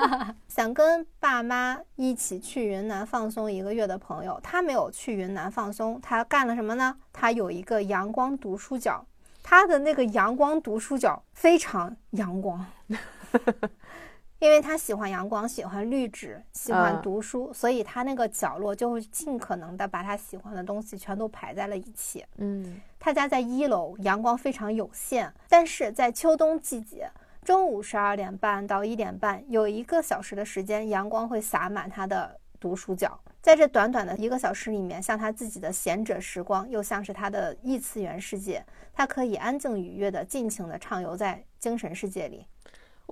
[0.47, 6.95] 想跟爸妈一起去云南放松一个月的朋友，他没有去云南放松，他干了什么呢？
[7.13, 9.05] 他有一个阳光读书角，
[9.43, 12.65] 他的那个阳光读书角非常阳光。
[14.39, 22.25] 因为他喜欢阳光，喜欢绿植，喜欢读书，所以他那个角落就会尽可能的把他喜欢的东西全都排在了一起。
[22.39, 27.09] 嗯，他家在一楼，阳光非常有限，但是在秋冬季节，
[27.45, 33.17] 中午十二点半到一点半有一个小时的时间，阳光会洒满他的读书角。
[33.41, 42.45] 在这短短的一个小时里面，像他自己的闲者时光，又像是他的异次元世界，他可以安静愉悦的尽情的畅游在精神世界里。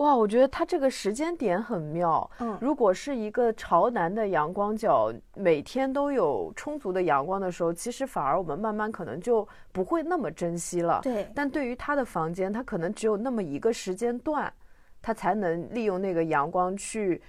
[0.00, 2.28] 哇，我觉得他这个时间点很妙。
[2.38, 11.00] 嗯，如果是一个朝南的阳光角，每天都有充足的阳光的时候，其实反而我们慢慢可能就不会那么珍惜了。
[11.02, 11.30] 对。
[11.34, 14.50] 但对于他的房间，他可能只有那么一个时间段，
[15.02, 17.20] 他才能利用那个阳光去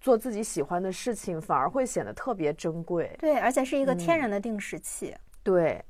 [0.00, 3.14] 做自己喜欢的事情，反而会显得特别珍贵。
[3.20, 5.14] 对，而且是一个天然的定时器。
[5.44, 5.80] 对。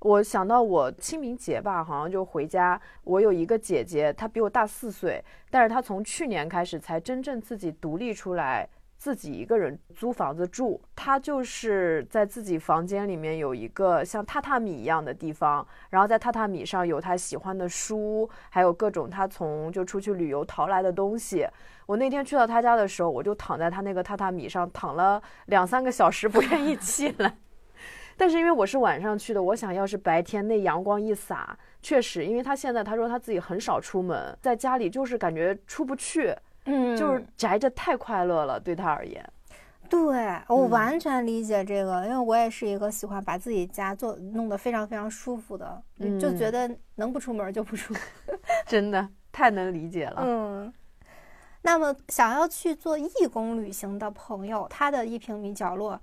[0.00, 2.80] 我想到我清明节吧，好像就回家。
[3.04, 10.80] 我有一个姐姐，她比我大四岁，但是她从去年开始才真正自己独立出来，自己一个人租房子住。
[10.94, 21.46] 她就是在自己房间里面有一个像榻榻米一样的地方，然后在榻榻米上有她喜欢的书，还有各种她从就出去旅游淘来的东西。
[21.86, 27.36] 我那天去到她家的时候，我就躺在她那个榻榻米上躺了两三个小时，不愿意起来。
[28.16, 39.24] 但是因为我是晚上去的，我想要是白天那阳光一洒，确实，因为他现在他说他自己很少出门，在家里就是感觉出不去，嗯，就是宅着太快乐了，对他而言。
[39.88, 45.80] 对我完全理解这个，因为我也是一个喜欢把自己家做弄得非常非常舒服的，
[46.20, 47.94] 就觉得能不出门就不出，
[48.66, 50.22] 真的太能理解了。
[50.24, 50.72] 嗯。
[51.62, 56.00] 那么，想要去做义工旅行的朋友，他的一平米角落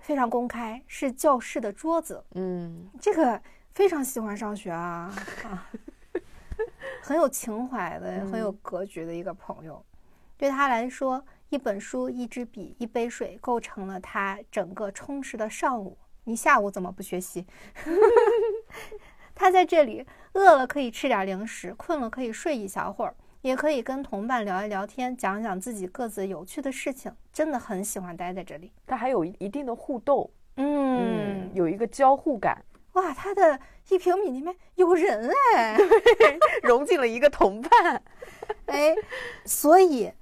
[0.00, 2.24] 非常公开，是教室的桌子。
[2.34, 3.40] 嗯，这个
[3.72, 5.70] 非常喜欢上学啊啊，
[7.02, 9.84] 很有情怀的、很有格局的一个朋友。
[10.36, 15.96] 对他来说，一本书、一支笔、一杯水，构成了他整个充实的上午。
[16.24, 17.46] 你下午怎么不学习？
[19.34, 23.14] 他在这里，饿了可以吃点零食，困了可以睡一小会儿。
[23.42, 28.72] 也可以跟同伴聊一聊天，讲讲自己各自有趣的事情，真的很喜欢待在这里。
[28.86, 32.64] 他还有一定的互动，嗯，有一个交互感。
[32.94, 35.78] 哇，他的一平米里面有人哎，
[36.62, 38.02] 融进了一个同伴。
[38.66, 38.94] 哎，
[39.44, 40.12] 所以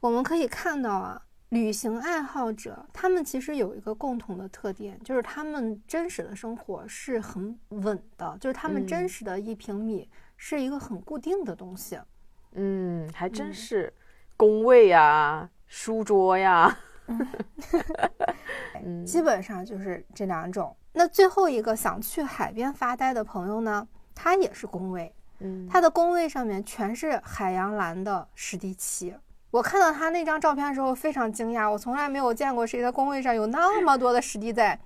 [0.00, 11.96] 我们可以看到啊，旅行爱好者他们其实有一个共同的特点，就是他们真实的生活是很稳的，就是他们真实的一平米是一个很固定的东西。
[11.96, 12.06] 嗯，
[13.12, 13.92] 还真是，
[14.36, 16.78] 工位呀，书桌呀，
[18.84, 20.74] 嗯，基本上就是这两种。
[20.92, 29.14] 那最后一个想去海边发呆的朋友呢，他也是工位，嗯，他的工位上面全是海洋蓝的史迪奇。
[29.50, 34.78] 我看到他那张照片的时候非常惊讶，我从来没有见过谁的工位上有那么多的史迪仔。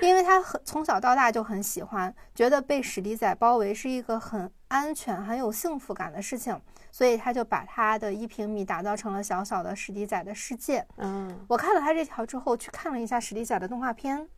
[0.00, 10.84] 因为他很从小到大就很喜欢，觉得被史迪仔包围是一个很安全、很有幸福感的事情，所以他就把他的一平米打造成了小小的史迪仔的世界。
[10.96, 14.28] 嗯，我看了他这条之后，去看了一下史迪仔的动画片，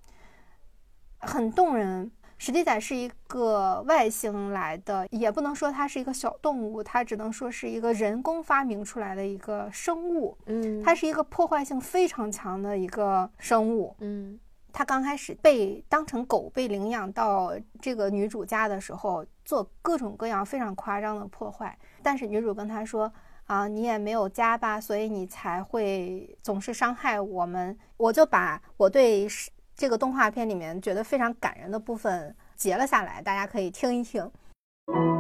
[1.18, 2.10] 很动人。
[2.36, 10.36] 史迪仔是一个外星来的，也不能说它是一个小动物，它只能说是一个人工发明出来的一个生物。
[10.46, 13.96] 嗯，它是一个破坏性非常强的一个生物。
[14.00, 14.38] 嗯。
[14.76, 21.78] 他刚开始被当成狗被领养到这个女主家的时候，做各种各样非常夸张的破坏。
[22.02, 23.10] 但是女主跟他说
[23.46, 29.28] ：“啊，你也没有家吧，所以你才会总是伤害我们。”我就把我对
[29.76, 34.28] 这个动画片里面觉得非常感人的部分截了下来，大家可以听一听。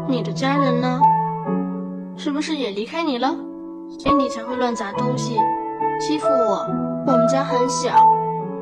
[0.08, 1.00] 你的家人呢？
[2.18, 3.28] 是不是也离开你了？
[4.00, 5.38] 所以你才会乱砸东西，
[6.00, 6.66] 欺负我？
[7.06, 8.04] 我们家很小。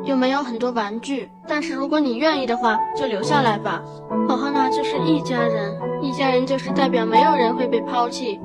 [0.04, 3.80] 又没有很多玩具，但是如果你愿意的话，就留下来吧。
[4.28, 8.40] 和和娜就是一家人，一家人就是代表没有人会被抛弃。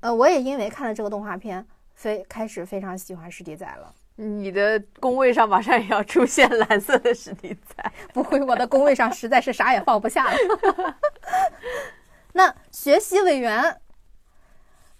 [0.00, 3.94] 呃，我也因为看了这个动画片，非开始非常喜欢史迪仔了。
[4.16, 7.92] 你的工位上马上也要出现蓝色的史迪仔？
[8.12, 10.36] 不会，我的工位上实在是啥也放不下了。
[12.34, 13.80] 那学习委员，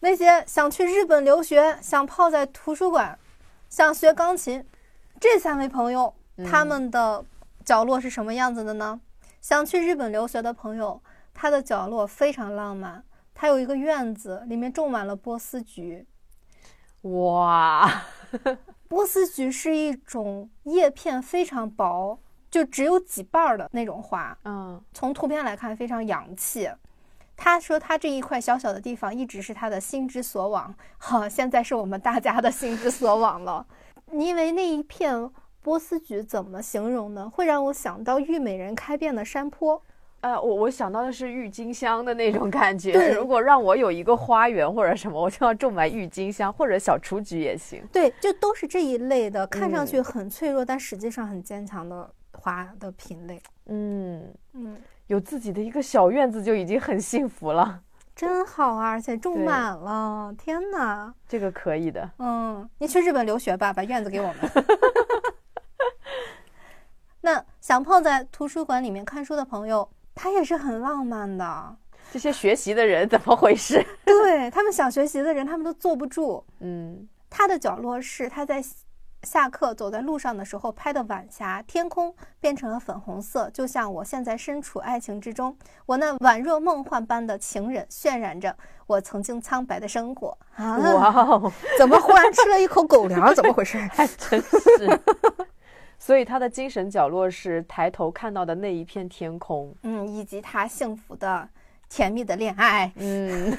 [0.01, 3.18] 那些想去日本留学、想泡在图书馆、
[3.68, 4.64] 想学钢琴。
[5.20, 6.14] 这三位朋友，
[6.46, 7.24] 他们的
[7.64, 9.00] 角落是什么样子的呢？
[9.40, 11.02] 想去日本留学的朋友，
[11.35, 13.02] 他的角落非常浪漫，
[13.35, 16.07] 他有一个院子，里面种满了波斯菊。
[17.02, 18.04] 哇，
[18.88, 22.18] 波斯菊是一种叶片非常薄，
[22.50, 24.37] 就只有几瓣的那种花。
[24.44, 26.70] 嗯，从图片来看非常洋气。
[27.37, 33.64] 他说他这一块小小的地方一直是他的心之所往，好，现在是我们大家的心之所往了。
[34.12, 35.31] 因为那一片
[35.62, 37.29] 波斯菊怎么形容呢？
[37.29, 39.81] 会让我想到玉美人开遍的山坡。
[40.21, 43.12] 呃，我我想到的是郁金香的那种 感觉。
[43.12, 47.83] 如果让我有一个花园或者什么，我就要种满郁金香或者小雏菊也行。
[47.92, 53.40] 对，就都是这一类的，看上去很脆弱，但实际上很坚强的花的品类。
[53.66, 57.81] 嗯嗯，有自己的一个小院子就已经很幸福了。
[58.18, 60.35] 真好啊，而且种满了！
[60.37, 62.11] 天哪，这个可以的。
[62.18, 64.37] 嗯，你去日本留学吧，把院子给我们。
[67.22, 71.76] 那想泡在图书馆里面看书的朋友，他也是很浪漫的。
[72.11, 73.87] 这些学习的人怎么回事？
[74.04, 76.44] 对他们想学习的人，他们都坐不住。
[76.59, 78.61] 嗯，他的角落是他在。
[79.24, 90.38] 下课走在路上的时候拍的晚霞，天空变成了粉红色，就像我现在身处爱情之中，我那宛若梦幻般的情人渲染着我曾经苍白的生活。
[90.57, 93.35] 哇哦， 怎么忽然吃了一口狗粮？
[93.35, 93.76] 怎么回事？
[93.92, 95.00] 还真是。
[95.98, 101.48] 所以他的精神角落是抬头看到的那一片天空，嗯，以及他幸福的、
[101.88, 102.92] 甜蜜的恋爱。
[102.94, 103.52] 嗯，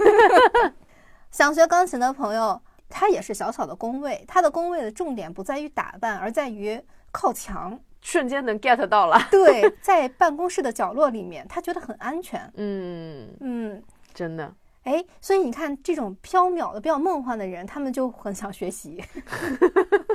[1.30, 2.62] 想学钢琴的朋友。
[2.90, 6.82] 他也是小小的工位，他的工位的重点不在于打扮，而在于
[7.12, 9.20] 靠墙，瞬间能 get 到了。
[9.30, 12.52] 对，在办公室的角落里面，他觉得很安全。
[12.56, 13.84] 嗯嗯，
[14.14, 14.54] 真的。
[14.84, 19.04] 哎，所以你看，这种飘渺的、比较梦幻的人，他们就很想学习。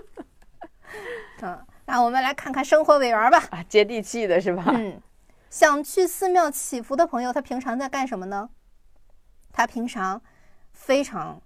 [1.42, 3.38] 嗯，那我们来看看生活委员吧。
[3.50, 4.64] 啊，接地气的是吧？
[4.68, 5.00] 嗯，
[5.50, 8.48] 想去寺庙祈福的朋友，他平常在干什么呢？
[9.52, 10.20] 他平常
[10.72, 11.40] 非常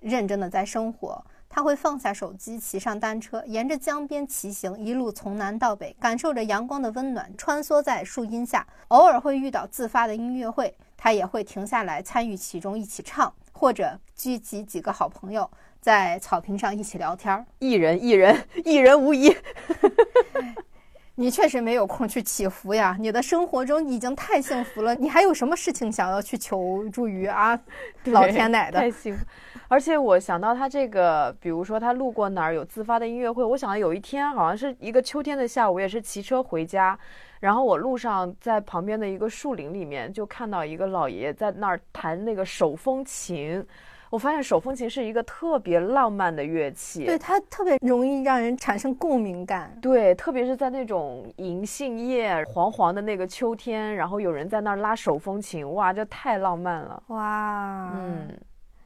[0.00, 1.24] 认真的在生活。
[1.52, 8.64] 他会放下手机，骑上单车，沿着江边骑行，一路从南到北，感受着阳光的温暖，穿梭在树荫下。
[8.88, 17.44] 偶尔会遇到自发的音乐会，他也会停下来参与其中，一起唱，或者聚集几个好朋友在草坪上一起聊天。
[17.58, 19.36] 一人一人，一人无疑。
[21.16, 27.58] 你确实没有空去祈福呀，你的生活中已经太幸福了，你还有什么事情想要去求助于啊？
[28.06, 29.24] 老天奶的，太幸福。
[29.68, 36.98] 而且我想到他这个，比如说他路过哪儿有自发的音乐会，我想到有一天好像是一个秋天的下午，也是骑车回家，
[37.40, 43.64] 然后我路上在旁边的一个树林里面就看到一个老爷爷在那儿弹那个手风琴，
[44.10, 58.28] 我发现手风琴是一个特别浪漫的乐器，对它特别容易让人产生共鸣感，对，特别是在那种银杏叶黄黄的那个秋天，然后有人在那儿拉手风琴，哇，这太浪漫了，哇，嗯。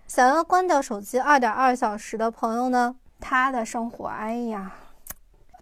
[0.06, 2.94] 想要关掉手机二点二小时的朋友呢？
[3.18, 4.70] 他的生活，哎呀，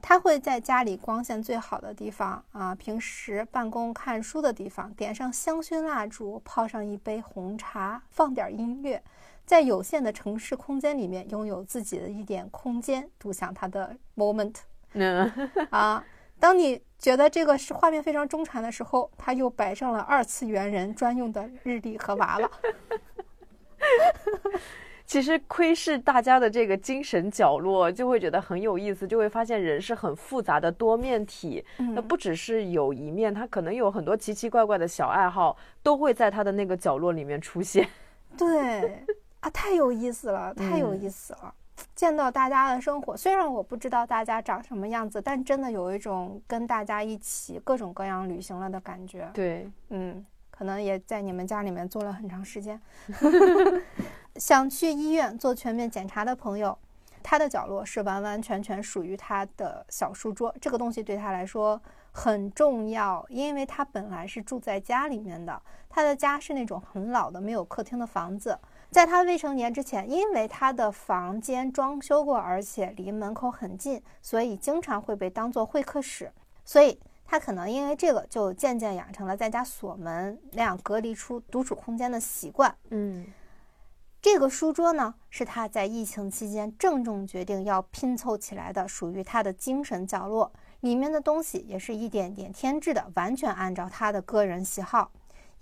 [0.02, 9.00] 他会在家里光线最好的地方啊，平时办公看书的地方，点上香薰蜡烛，泡上一杯红茶，放点音乐，
[9.52, 14.54] 在有限的城市空间里面拥有自己的一点空间，独享他的 moment。
[15.68, 16.02] 啊，
[16.40, 22.50] 当你觉得这个是画面非常中产的时候，他又摆上了二次元人专用的日历和娃娃。
[25.04, 31.62] 其实窥视大家的这个精神角落，就会觉得很有意思，就会发现人是很复杂的多面体。
[31.76, 37.86] 那不只是有一面，他可能有很多奇奇怪怪的小爱好，都会在他的那个角落里面出现。
[38.38, 39.04] 对
[39.42, 41.54] 啊，太有意思了，太有意思了！
[41.94, 49.30] 见到大家的生活，虽然我不知道大家长什么样子，但真的有一种跟大家一起各种各样旅行了的感觉。
[49.34, 50.24] 对，嗯。
[50.54, 52.80] 可能也在你们家里面坐了很长时间，
[54.36, 56.78] 想去医院做全面检查的朋友，
[57.20, 60.54] 他的角落是完完全全属于他的小书桌。
[60.60, 61.80] 这个东西对他来说
[62.12, 68.56] 很重要，因为他本来是住在家里面的，他的家是那种很老的没有客厅的房子。
[68.92, 76.30] 在他未成年之前，因为他的房间装修过，而且离门口很近，所以经常会被当做会客室。
[76.64, 77.00] 所以。
[77.24, 82.76] 他可能因为这个，就渐渐养成了在家锁门那样隔离出独处空间的习惯。
[82.90, 83.24] 嗯，
[84.20, 90.52] 这个书桌呢，是他在疫情期间郑重决定要拼凑起来的，属于他的精神角落。
[90.80, 95.10] 里面的东西也是一点点添置的，完全按照他的个人喜好。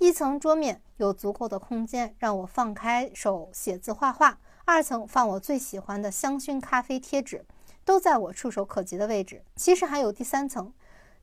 [0.01, 7.45] 一层桌面有足够的空间让我放开手写字画画，二层放我最喜欢的香薰咖啡贴纸，
[7.85, 9.45] 都在我触手可及的位置。
[9.57, 10.73] 其实还有第三层。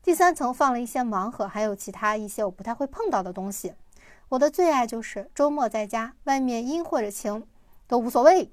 [0.00, 3.74] 第三层放了一些盲盒，还有其他一些我不太会碰到的东西。
[4.28, 7.44] 我的最爱就是周末在家，外面阴或者晴
[7.88, 8.48] 都无所谓。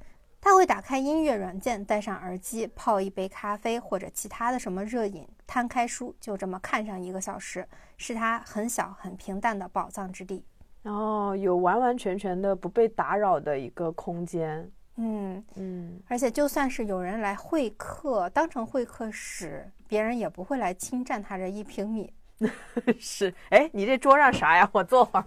[0.46, 7.68] 他会打开音乐软件，戴上耳机，泡一杯咖啡或者其他的什么热饮，摊开书，就这么看上一个小时，
[7.98, 10.46] 是他很小很平淡的宝藏之地。
[10.84, 14.72] 哦，有完完全全的不被打扰的一个空间。
[14.98, 22.14] 嗯嗯，而且就算是有人来会客，当成会客室，别人也不会来侵占他这一平米。
[23.00, 24.70] 是，哎，你这桌上啥呀？
[24.72, 25.26] 我坐会儿。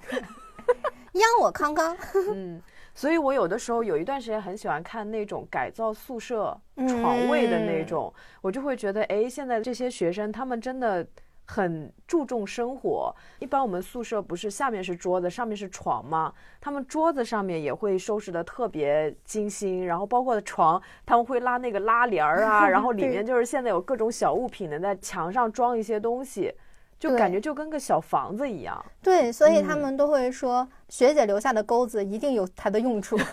[1.14, 1.96] 央我康康。
[2.32, 2.62] 嗯，
[2.98, 11.06] 所以我有的时候有一段时间很喜欢看那种改造宿舍床位的那种，我就会觉得，哎，现在这些学生他们真的。
[11.50, 13.10] 很注重生活。
[13.38, 16.30] 一般我们宿舍不是下面是桌子，上面是床吗？
[16.60, 26.52] 他们桌子上面也会收拾的特别精心，然后包括床，他们会拉那个拉帘儿啊， 然后里面就是现在有各种小物品的，在墙上装一些东西，
[26.98, 28.84] 就感觉就跟个小房子一样。
[29.02, 33.16] 对，所以他们都会说，学姐留下的钩子一定有它的用处。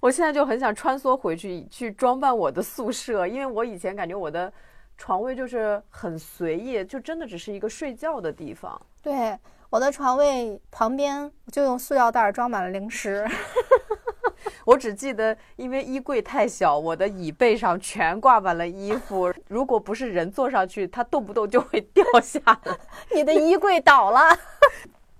[0.00, 4.52] 我现在就很想穿梭回去去装扮我的宿舍，因为我以前感觉我的
[4.96, 8.80] 床位就是很随意，就真的只是一个睡觉的地方。
[9.02, 9.36] 对，
[9.70, 13.26] 我的床位旁边就用塑料袋装满了零食。
[14.66, 22.76] 我只记得，因为衣柜太小，我的椅背上全挂满了衣服，如果不是人坐上去，它动不动就会掉下来。
[23.14, 24.20] 你的衣柜倒了。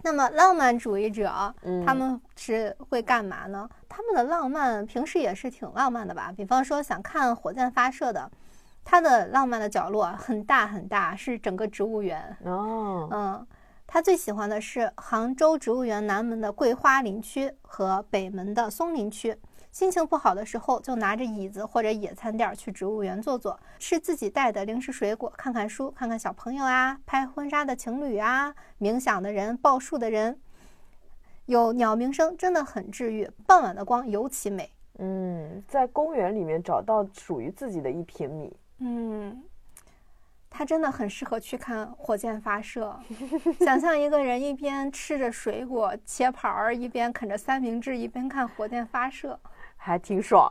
[0.04, 1.52] 那么浪漫主义者，
[1.84, 3.68] 他们是会干嘛呢？
[3.88, 6.32] 他们的浪漫平时也是挺浪漫的吧？
[6.34, 8.30] 比方说想看火箭发射的，
[8.84, 13.08] 他的浪漫的角落很大很大，是整个植物园哦。
[13.10, 13.46] 嗯，
[13.90, 19.34] 他最喜欢的是杭州植物园南门的桂花林区和北门的松林区。
[19.72, 30.38] 心情不好的时候，就拿着椅子或者野餐垫去植物园坐坐，吃自己带的零食水果，看看书，看看小朋友啊，拍婚纱的情侣啊，冥想的人，报数的人，
[31.46, 33.30] 有鸟鸣声，真的很治愈。
[33.46, 34.70] 傍晚的光尤其美。
[34.98, 38.54] 嗯，在公园里面找到属于自己的一平米。
[38.80, 39.42] 嗯。
[40.50, 42.98] 他真的很适合去看火箭发射。
[43.60, 49.38] 想象一个人一边吃着水果切盘儿，一边啃着三明治，一边看火箭发射，
[49.76, 50.48] 还挺爽。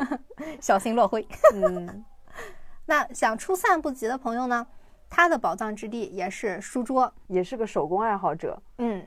[0.60, 1.26] 小心落灰。
[1.54, 2.04] 嗯，
[2.86, 4.66] 那想出散步集的朋友呢？
[5.08, 8.60] 他的宝藏之地也是书桌，也是个手工爱好者。
[8.78, 9.06] 嗯。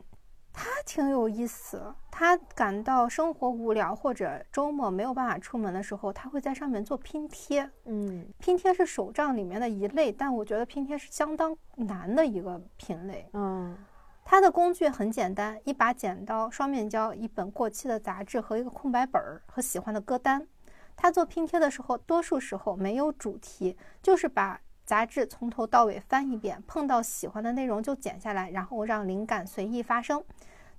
[0.51, 1.93] 他挺有意思。
[2.11, 7.69] 他感到生活无聊或者周末没有办法出门的时候，他会在上面做拼贴。
[7.85, 13.29] 嗯，拼贴是手账里面的一类，但我觉得拼贴是相当难的一个品类。
[13.33, 13.77] 嗯，
[14.25, 20.45] 他的工具很简单：一把剪刀、双面胶、一本过期的杂志和一个空白本儿和喜欢的歌单。
[20.97, 24.59] 他做拼贴的时候，多数时候没有主题，就是把
[24.89, 30.23] 杂志从头到尾翻一遍，碰到喜欢的内容就剪下来，然后让灵感随意发生。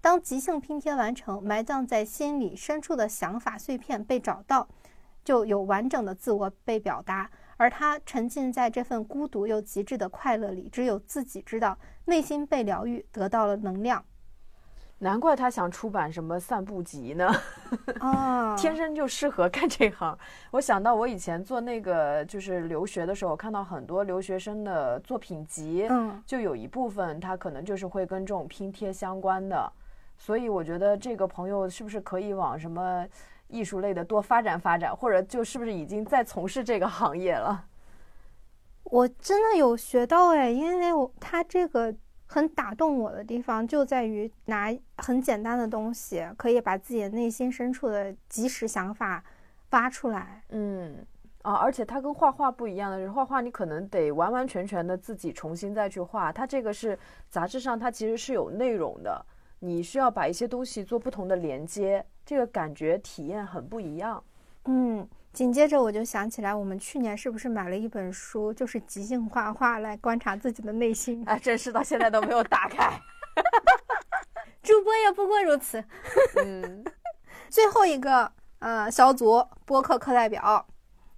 [0.01, 4.67] 当即兴拼贴完成，埋葬在心里深处的想法碎片被找到，
[5.25, 7.31] 就有完整的自我被表达。
[7.57, 14.05] 而他沉浸在这份孤独又极致的快乐里，只有自己知道，内心被疗愈，得到了能量。
[15.03, 17.27] 难怪他想出版什么散步集呢？
[18.01, 20.17] 啊，天生就适合干这行。
[20.51, 29.73] 我想到我以前做那个就是留学的时候，看到很多留学生的作品集，嗯，就有一部分他可能就是会跟这种拼贴相关的。
[30.19, 33.07] 所以我觉得这个朋友是不是可以往什么
[33.49, 37.65] 艺术类的多发展发展，或者就是不是已经在从事这个行业了？
[38.85, 41.95] 我真的有学到哎，因为我他这个
[42.33, 49.21] 很打动我的地方就在于拿很简单的东西，可以把自己内心深处的即时想法
[49.69, 50.41] 发出来。
[50.51, 51.05] 嗯
[51.43, 56.97] 啊，而且它跟画画不一样的是，画画你可能得完完全全的自己重新再去画，它这个是
[57.29, 59.27] 杂志上它其实是有内容的。
[59.59, 64.23] 你需要把一些东西做不同的连接，这个感觉体验很不一样。
[64.65, 71.25] 嗯，紧接着我就想起来，我们去年是不是买了一本书，就是即兴画画来观察自己的内心？
[71.27, 72.91] 啊，真是到现在都没有打开。
[74.63, 75.83] 主播也不过如此。
[76.45, 76.85] 嗯，
[77.49, 80.67] 最后一个呃小组播客课代表，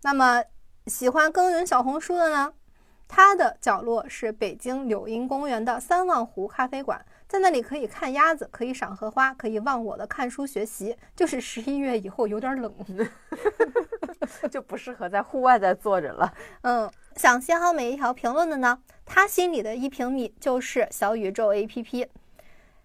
[0.03, 0.43] 那么
[0.87, 2.53] 喜欢耕耘小红书的呢？
[3.09, 7.05] 他的角落是北京柳荫公园的三望湖咖啡馆。
[7.33, 10.95] 在那里可以看鸭子，可以赏荷花，可以忘我的看书学习。
[11.17, 12.71] 就是十一月以后有点冷，
[14.53, 16.31] 就不适合在户外再坐着了。
[16.61, 18.79] 嗯，想写好每一条评论的呢？
[19.07, 22.07] 他心里的一平米就是小宇宙 APP。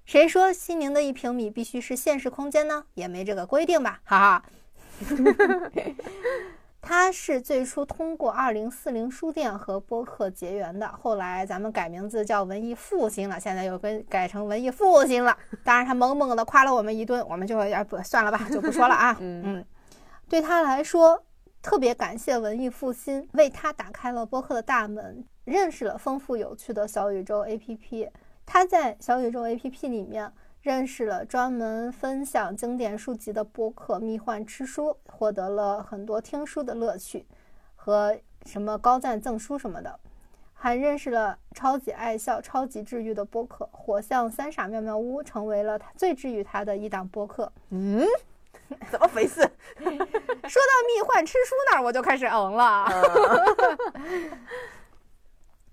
[0.05, 2.85] 谁说西宁的一平米必须是现实空间呢？
[2.93, 4.43] 也没这个规定吧，哈哈。
[6.87, 15.37] 他是最初通过二零四零书店和播客结缘的，后来咱们改名字叫文艺复兴了，现在又跟改成文艺复兴了。
[15.65, 19.17] 当然，他猛猛的夸了我们一顿，我们就要不算了吧，就不说了啊。
[19.19, 19.65] 嗯，
[20.29, 21.21] 对他来说，
[21.61, 28.09] 特别感谢文艺复兴为他打开了播客的大门，认识了丰富有趣的小宇宙 APP。
[28.45, 30.31] 他在小宇宙 APP 里面。
[30.67, 37.25] 认识了专门分享经典书籍的播客《蜜幻吃书》，获得了很多听书的乐趣
[37.73, 38.13] 和
[38.45, 39.97] 什么高赞赠书什么的，
[40.53, 47.49] 还认识了超级爱笑、超级治愈的播客《火象三傻妙妙屋》，成为了他最治愈他的一档播客。
[47.69, 48.05] 嗯，
[48.91, 49.35] 怎么回事？
[49.79, 52.89] 说到蜜幻吃书那儿，我就开始嗯了。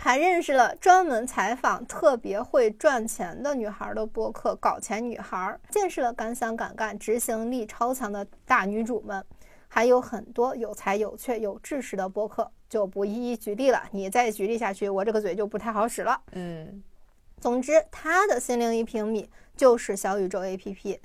[0.05, 9.25] 还认识了专门采访特别会赚钱的女孩的播客《搞钱女孩》，见识了敢想敢干、执行力超强的大女主们，
[9.67, 13.83] 还有很多有才有趣、有知识的播客，就不一一举例了。
[13.93, 16.21] 你再举例下去，我这个嘴就不太好使了。
[16.33, 16.83] 嗯，
[17.41, 20.99] 总之，他的心灵一平米就是小宇宙 APP。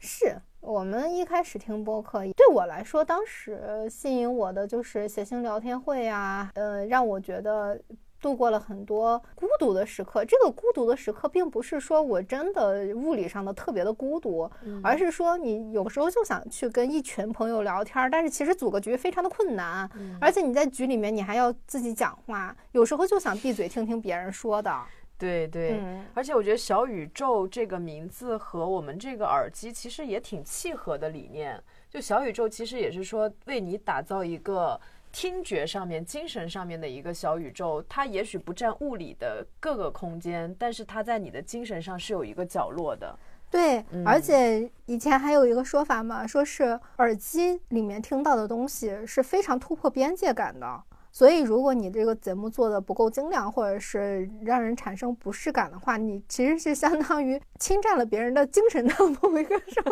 [0.00, 7.80] 是我们一开始听播客，对我来说，当时吸引我的就是写星聊天会啊，呃，让我觉得。
[8.20, 14.48] 度过了很多孤独的时刻，这个孤独的时刻并不是说我真的物理上的特别的孤独，
[14.82, 19.88] 而是说你有时候就想去跟一群朋友聊天，但是其实组个局非常的困难，
[20.20, 24.70] 而且你在局里面你还要自己讲话，有时候就想闭嘴听听别人说的。
[25.16, 25.78] 对对，
[26.14, 34.78] 而且我觉得小宇宙这个名字和我们这个耳机其实也挺契合的理念，就小宇宙其实也是说为你打造一个。
[35.12, 43.18] 听觉上面、精神上面的一个小宇宙，它也许不占物理的各个空间，但是它在你的精神上是有一个角落的。
[43.50, 50.82] 对，而且以前还有一个说法嘛，说是耳机里面听到的东西是非常突破边界感的。
[51.12, 59.90] 所以，如果你这个节目做的不够精良，或者是让人产生不适感的话，你其实是相当于侵占了别人的精神的某一个什么。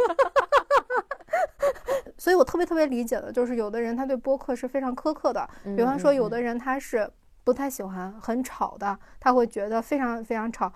[2.19, 5.49] 所以我特别特别理解的就是，有的人他对播客是非常苛刻的。
[5.77, 7.09] 比方说，有的人他是
[7.45, 10.71] 不太喜欢很吵的，他会觉得非常非常吵。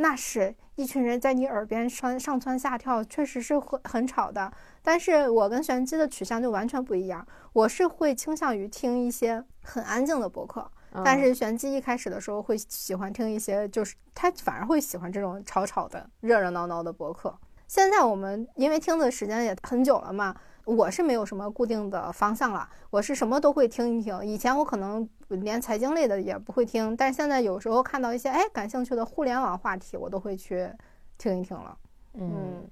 [0.00, 4.52] 那是一群人在你耳边穿上蹿下跳，确实是很很吵的。
[4.82, 10.70] 但是我跟玄机的取向就完全不一样，我是会倾向于听一些很安静的播客，
[11.04, 17.36] 但是玄机一开始的时候会喜欢听一些，就是他反而会喜欢这种吵吵的、热热闹闹的播客。
[17.66, 20.34] 现在我们因为听的时间也很久了嘛。
[20.68, 24.22] 我是没有什么固定的方向了，我是什么都会听一听。
[24.22, 30.70] 以前我可能连财经类的也不会听，但现在有时候看到一些哎感兴趣的互联网话题，我都会去
[31.16, 31.74] 听一听了。
[32.12, 32.68] 嗯，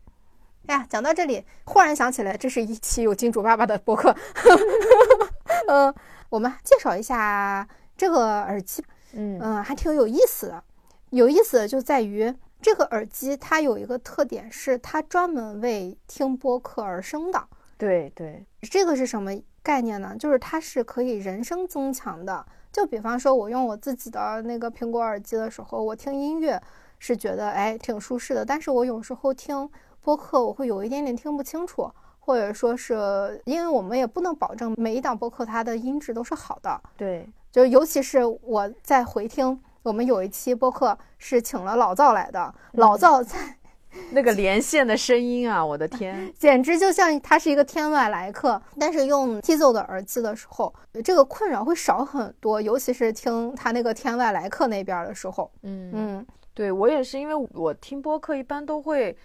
[0.66, 4.14] 哎呀，讲到这里，忽然想起来，这是一期有金主爸爸的播客。
[5.68, 5.94] 嗯，
[6.28, 7.66] 我们介绍一下
[7.96, 8.84] 这个耳机。
[9.14, 10.62] 嗯嗯，还挺有意思的。
[11.08, 17.48] 有意思的就在于这个耳机，它有一个特点，是它专门为听播客而生的。
[17.78, 19.30] 对对，这个是什么
[19.62, 20.16] 概念呢？
[20.18, 22.44] 就是它是可以人声增强的。
[22.72, 26.60] 就比方说，我用我自己的那个苹果耳机的时候，我听音乐
[26.98, 28.44] 是觉得哎挺舒适的。
[28.44, 29.68] 但是我有时候听
[30.02, 36.80] 播客，我会有一点点听不清楚，或者说是因为我们也不能保证每一档播客它的音质都是好的。
[36.96, 43.55] 对，就尤其是我在回听，我们有一期播客是请了老赵来的，老赵在。
[44.12, 48.60] 那个连线的声音啊，我的天， 简直就像他是一个天外来客。
[48.78, 50.74] 但是用 Tizo 的耳机的时候，
[51.04, 55.50] 这个困扰会少很多，尤其是听他那个天外来客那边的时候。
[55.62, 59.16] 嗯嗯，对我也是，因为我听播客一般都会。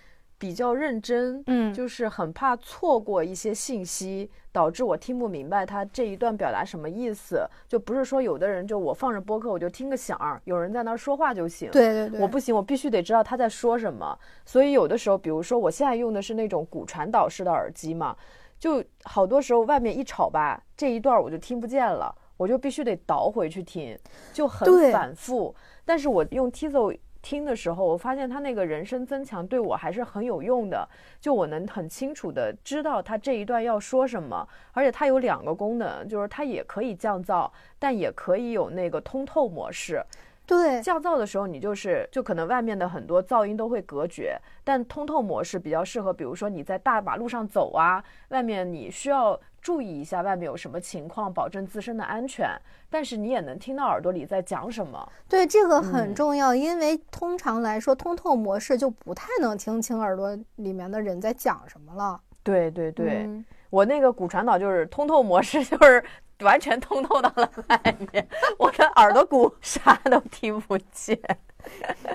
[0.42, 7.48] 比较认真，嗯，就是很怕错过一些信息，导致我听不明白他这一段表达什么意思。
[7.68, 11.70] 就不是说有的人就我放着播客我就听个响儿，有人在那儿说话就行。
[11.70, 14.18] 对对对，我不行，我必须得知道他在说什么。
[14.44, 18.18] 所以有的时候，比如说我现在用的是那种骨传导式的耳机嘛，
[18.58, 23.96] 就好多时候外面一吵吧，这一段我就听不见了，我就必须得倒回去听，
[24.34, 25.54] 就很反复。
[25.86, 26.98] 但是我用 Tizo。
[27.22, 30.88] 听的时候，我发现他那个人声增强对我还是很有用的，
[31.20, 40.04] 就我能很清楚的知道他这一段要说什么，而且它有两个功能，就是它也可以降噪，但也可以有那个通透模式。
[40.46, 49.40] 对，降噪的时候你就是就可能外面的很多噪音都会隔绝，但通透模式比较适合，比如说你在大马路上走啊，外面你需要。
[49.62, 52.50] 注意一下外面有什么情况，保证自身的安全。
[52.90, 55.10] 但是你也能听到耳朵里在讲什么。
[55.30, 62.20] 对，这个很重要，因为通常来说，通透模式就不太能听清耳朵里面的人在讲什么了。
[62.44, 63.30] 对对对，
[63.70, 66.04] 我那个骨传导就是通透模式，就是
[66.40, 67.80] 完全通透到了外
[68.12, 71.18] 面，我的耳朵骨啥都听不见，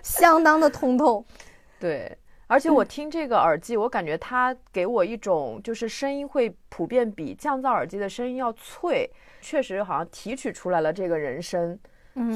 [0.02, 1.24] 相当的通透。
[1.78, 2.18] 对。
[2.48, 11.76] 而且我听这个耳机，我感觉它给我一种就是声音会普遍比降噪耳机的声音要脆，确实好像提取出来了这个人声，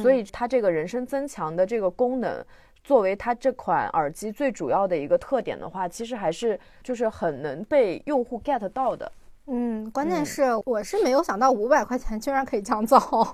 [0.02, 2.44] 所以它这个人声增强的这个功能，
[2.82, 9.12] 作为它这款耳机最主要的一个特点的话，其实还是就是很能被用户 get 到的。
[9.46, 13.32] 嗯，关键是我是没有想到五百块钱居然可以降噪，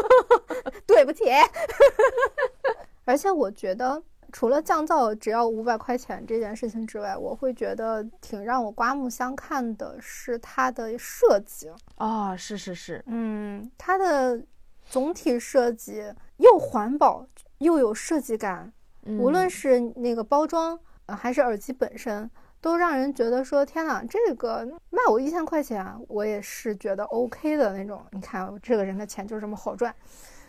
[0.86, 1.24] 对不起。
[3.06, 4.02] 而且我觉得。
[4.34, 11.70] 除了降噪只要五百块钱这件事情之外，我会觉得挺让我刮目相看的是它的设计。
[11.94, 14.44] 啊，是是是，嗯，它的
[14.90, 17.24] 总体设计又环保
[17.58, 18.72] 又有设计感，
[19.04, 20.76] 无论是那个包装
[21.06, 22.28] 还是耳机本身，
[22.60, 28.04] 都让人觉得说天哪，这个卖我一千块钱，我也是觉得 OK 的那种。
[28.10, 29.94] 你看这个人的钱就这么好赚，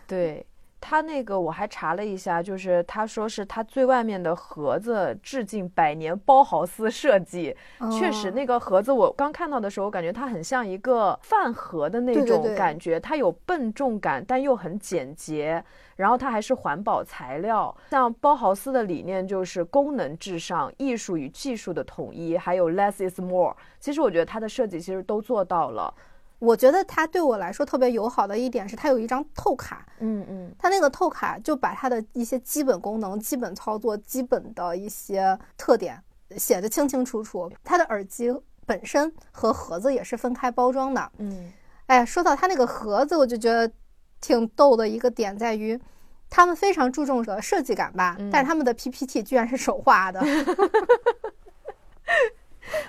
[0.08, 0.44] 对。
[0.80, 7.56] 它那个我还查了一下，就是他说是他最外面的盒子致敬百年包豪斯设计，
[7.90, 15.64] 确实那个盒子我刚看到的时候，感觉它很像一个饭盒的那种感觉，它有笨重感，但又很简洁，
[15.96, 17.74] 然后它还是环保材料。
[17.90, 23.56] 像包豪斯的理念就是功能至上，艺术与技术的统一，还有 less is more。
[23.80, 25.92] 其实我觉得它的设计其实都做到了。
[26.46, 29.84] 我觉得它对我来说特别友好的一点是，它有一张透卡。
[29.98, 36.00] 嗯嗯，它那个透卡就把它的一些基本功能、基本操作、基本的一些特点
[36.36, 37.50] 写得清清楚楚。
[37.64, 38.32] 它的耳机
[38.64, 41.10] 本身和盒子也是分开包装的。
[41.18, 41.52] 嗯，
[41.86, 43.68] 哎，说到它那个盒子，我就觉得
[44.20, 45.80] 挺逗的一个点在于，
[46.30, 50.20] 他们非常注重的设计感吧，但是他们的 PPT 居然是手画的。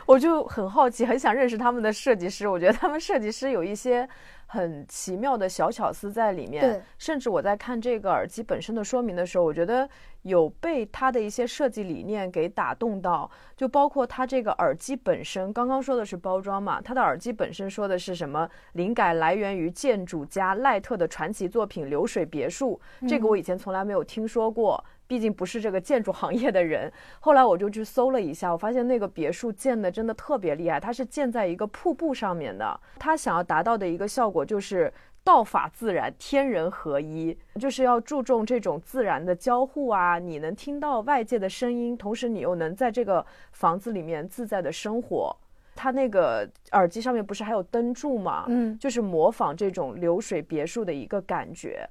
[0.05, 2.47] 我就很好奇，很想认识他们的设计师。
[2.47, 4.07] 我觉得他们设计师有一些
[4.47, 6.83] 很奇妙的小巧思在里面。
[6.97, 9.87] 甚至我在看这个耳机本身的说明的时候，我觉得
[10.23, 13.29] 有被它的一些设计理念给打动到。
[13.55, 18.49] 就包括它这个耳机本身，刚刚说的是包装嘛，它的耳机本身说的是什么？
[18.73, 22.79] 灵感来源于建筑家赖特的传奇作品《流水别墅》。
[23.07, 24.83] 这个我以前从来没有听说过。
[25.09, 26.91] 毕竟不是这个建筑行业的人，
[27.21, 32.77] 后来我就去搜了一下，我发现那个别墅建的真的特别厉害，它是建在一个瀑布上面的。
[32.99, 45.35] 它想要达到的一个效果就是道法自然，天人合一，就是要注重这种自然的交互啊，你能听到外界的声音，同时你又能在这个房子里面自在的生活。
[45.75, 48.45] 它那个耳机上面不是还有灯柱吗？
[48.47, 51.87] 嗯，就是模仿这种流水别墅的一个感觉。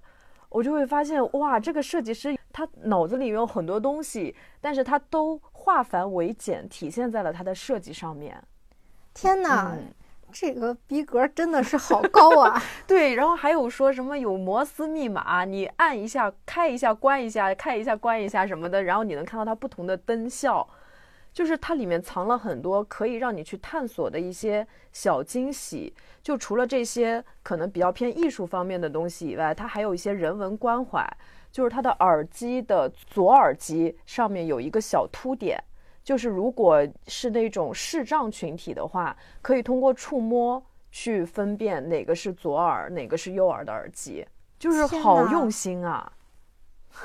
[0.48, 8.42] 我就会发现，哇，这个设计师他脑子里面有很多东西，但是他都化繁为简，体现在了他的设计上面。
[9.12, 9.76] 天哪，
[10.38, 12.62] 这个逼格真的是好高啊！
[12.86, 20.68] 对，然后还有说什么有摩斯密码，你按一下开一下关一下开一下关一下什么的，然后你能看到它不同的灯效。
[21.32, 25.94] 就是它里面藏了很多可以让你去探索的一些小惊喜。
[26.22, 31.06] 就除了这些可能比较偏艺术方面的东西以外，它还有一些人文关怀。
[31.50, 35.58] 就是它的耳机的左耳机上面有一个小凸点，
[36.06, 44.24] 就是如果是那种视障群体的话，可以通过触摸去分辨哪个是左耳，哪个是右耳的耳机。
[44.56, 46.12] 就是好用心啊。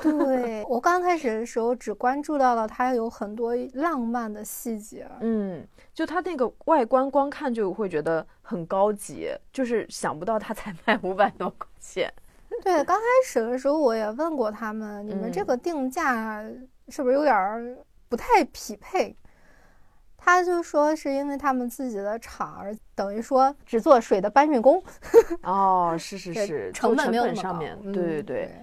[0.04, 12.14] 对 我刚开始的时候只关注到了它有很多浪漫的细节，嗯，就它那个外观光看就会觉得很高级，就是想不到它才卖五百多块钱。
[12.64, 16.44] 对，刚开始的时候我也问过他们，你们这个定价
[16.90, 17.76] 是不是有点
[18.12, 19.16] 不太匹配？
[20.18, 24.84] 他就说是因为他们自己的厂等于说只做水的搬运工。
[25.44, 27.60] 哦，是是是，成本没有那么高。
[27.94, 28.56] 对对对。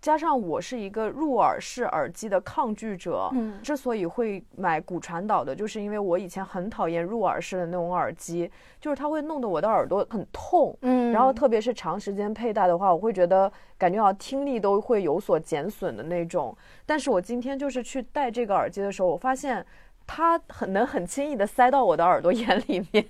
[0.00, 16.56] 加上我是一个入耳式耳机的抗拒者，嗯，之所以会买骨传导的，就是因为我以前很讨厌入耳式的那种耳机，就是它会弄得我的耳朵很痛，嗯，然后特别是长时间佩戴的话，我会觉得感觉好像听力都会有所减损的那种。
[16.86, 19.64] 但是我今天就是去戴这个耳机的时候，我发现。
[20.12, 23.06] 它很能很轻易的塞到我的耳朵眼里面，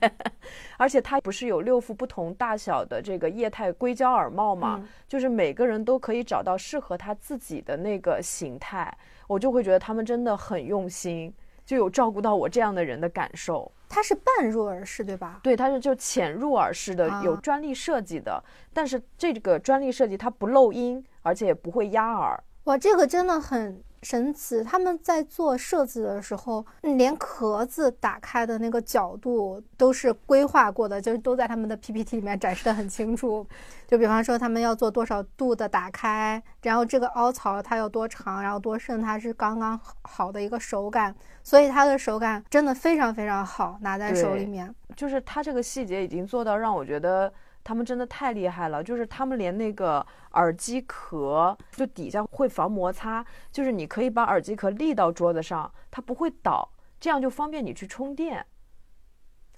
[0.77, 4.87] 而且它不是有六副不同大小的这个液态硅胶耳帽吗？
[5.09, 8.95] 就是每个人都可以找到适合他自己的那个形态，
[9.27, 11.33] 我就会觉得他们真的很用心，
[11.65, 13.73] 就有照顾到我这样的人的感受。
[13.89, 15.41] 它是半入耳式对吧？
[15.43, 18.45] 对，它是就浅入耳式的，有专利设计的，
[18.75, 22.39] 但是这个专利设计它不漏音，而且也不会压耳。
[22.65, 23.83] 哇，这个真的很。
[24.03, 33.47] 神奇，他们在做设计的时候，连壳子打开的那个角度都是规划过的，就是都在他们的 PPT 里面展示的很清楚。
[33.87, 47.33] 就比方说，他们要做多少度的打开，然后这个凹槽它有多长，然后多深，它是刚刚好的一个手感，所以它的手感真的非常非常好，拿在手里面，就是它这个细节已经做到让我觉得。
[47.63, 58.45] 他们真的太厉害了，就是他们连那个耳机壳就底下会防摩擦，就是你可以把耳机壳立到桌子上，它不会倒，这样就方便你去充电。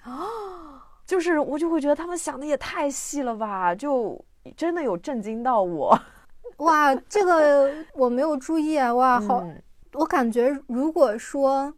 [0.03, 4.23] 啊，就是我就会觉得他们想的也太细了吧，就
[4.57, 5.97] 真的有震惊到我。
[6.59, 9.47] 哇，这个我没有注意啊，哇，好，
[9.93, 11.73] 我感觉如果说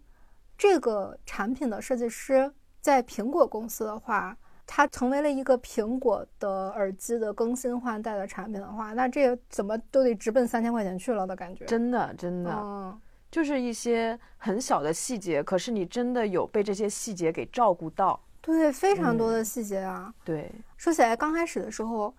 [0.56, 4.36] 这个产品的设计师在苹果公司的话。
[4.66, 11.64] 它成为了一个苹果的耳机的更新换代的产品的话，那这个怎么都得直奔三千块钱去了的感觉。
[11.66, 13.00] 真的，真的，嗯，
[13.30, 18.18] 就是一些很小的细节，可是你真的有被这些细节给照顾到。
[18.40, 20.12] 对，非常多的细节啊。
[20.24, 22.14] 对，说起来，刚开始的时候，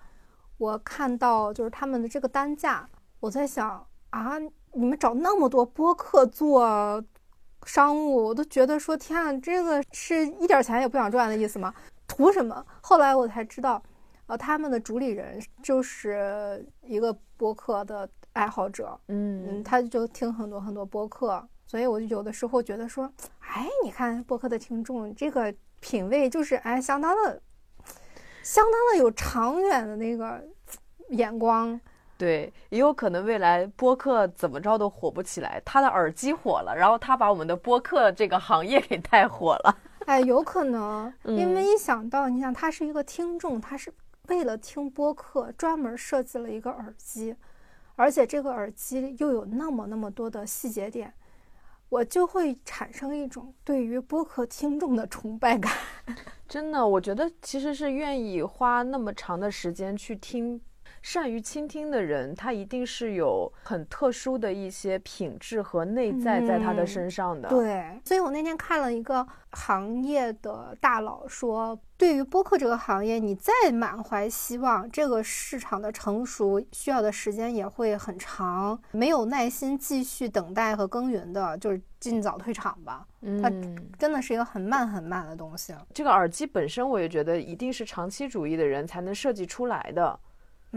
[0.58, 2.88] 我看到就是他们的这个单价，
[3.20, 4.38] 我在想啊，
[4.74, 7.04] 你们找那么多播客做
[7.66, 11.74] 商务，我都觉得说天啊，这个是一点钱也不想赚的意思吗？
[12.08, 12.66] 图什么？
[12.82, 13.82] 后来我才知道，
[14.28, 27.42] 呃，他们的主理人就是一个播客的爱好者，嗯，他就听很多很多播客，所以我就有的时候觉得说，哎，你看播客的听众这个品味就是哎，相当的，
[28.44, 30.44] 相当的有长远的那个
[31.10, 31.80] 眼光。
[32.18, 39.78] 对，也有可能未来播客怎么着都火不起来，他的耳机火了，然后他把我们的播客这个行业给带火了。
[40.06, 43.92] 哎，有可能，因为一想到，你想他是一个听众，他是
[44.28, 47.36] 为了听播客专门设计了一个耳机，
[47.96, 51.14] 而且这个耳机又有那么那么多的细节点，
[51.90, 55.72] 我就会产生一种对于播客听众的崇拜感。
[56.48, 60.62] 真的，我觉得其实是愿意花那么长的时间去听。
[61.06, 67.48] 善于倾听的人，他一定是有很特殊的一些品质和内在在他的身上的。
[67.48, 78.82] 对，所以我那天看了一个行业的大佬说，对于播客这个行业，你再满怀希望，这个市场的成熟需要的时间也会很长。
[78.92, 83.06] 没有耐心继续等待和耕耘的，就是尽早退场吧。
[83.44, 83.52] 它
[84.00, 85.72] 真的是一个很慢很慢的东西。
[85.94, 90.20] 这个耳机本身，我也觉得一定是长期主义的人才能设计出来的。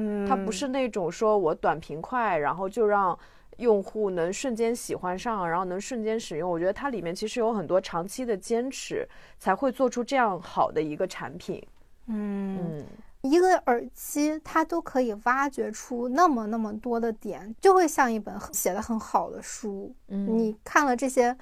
[0.01, 3.18] 嗯，它不是那种说我短平快，然后就让
[3.59, 6.51] 用户能瞬间喜欢上，然后能瞬间使用。
[6.51, 11.62] 我觉得它里面其实有很多长期的坚持，才会做出这样好的一个产品。
[12.07, 12.84] 嗯，
[13.22, 19.92] 一个耳机它都可以挖掘出那么那么多的点，就会像一本写的很好的书。
[20.09, 21.36] 嗯，你看了这些。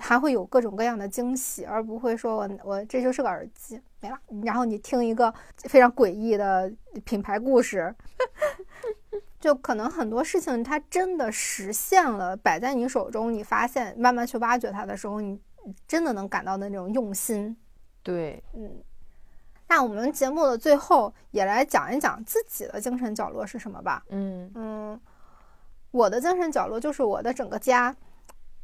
[0.00, 6.70] 还会有各种各样的惊喜，而不会说我我这就是个耳机没了，然后你听一个非常诡异的
[7.04, 7.94] 品牌故事，
[9.38, 15.40] 就可能很多事情它真的实现了，摆在你手中，你发现慢慢去挖掘它的时候，你
[15.86, 17.56] 真的能感到那种用心。
[18.02, 18.82] 对，嗯。
[19.68, 24.04] 那我们节目的最后也来讲一讲自己的精神角落是什么吧。
[24.10, 25.00] 嗯嗯，
[25.92, 27.96] 我的精神角落就是我的整个家。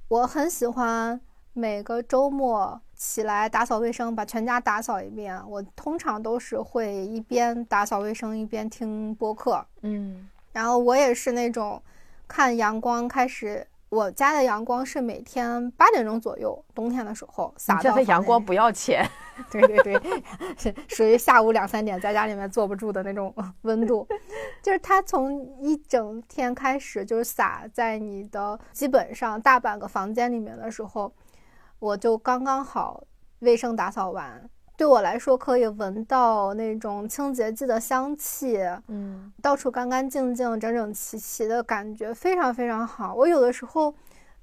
[0.08, 1.18] 我很喜欢
[1.58, 5.36] 每个周末起来打扫卫生，把全家打扫一遍。
[5.48, 11.82] 我通常都是会一边打扫卫生一边听播客，嗯，然后我也是那种
[12.28, 13.66] 看阳光开始。
[13.90, 17.98] 我家的阳光是每天八点钟左右，冬天的时候洒到。
[18.02, 19.08] 阳光不要钱。
[19.50, 20.22] 对对对，
[20.58, 24.06] 是属于下午两三点在家里面坐不住的那种温度，
[24.62, 31.10] 就是它从一整天开始就是洒在你的基本上大半个房间里面的时候，
[31.78, 33.04] 我就刚刚好
[33.40, 34.48] 卫生打扫完。
[34.76, 43.12] 对我来说，可以闻到那种清洁剂的香气，嗯，到处干干净净、整整齐齐的感觉非常非常好。
[43.12, 43.92] 我有的时候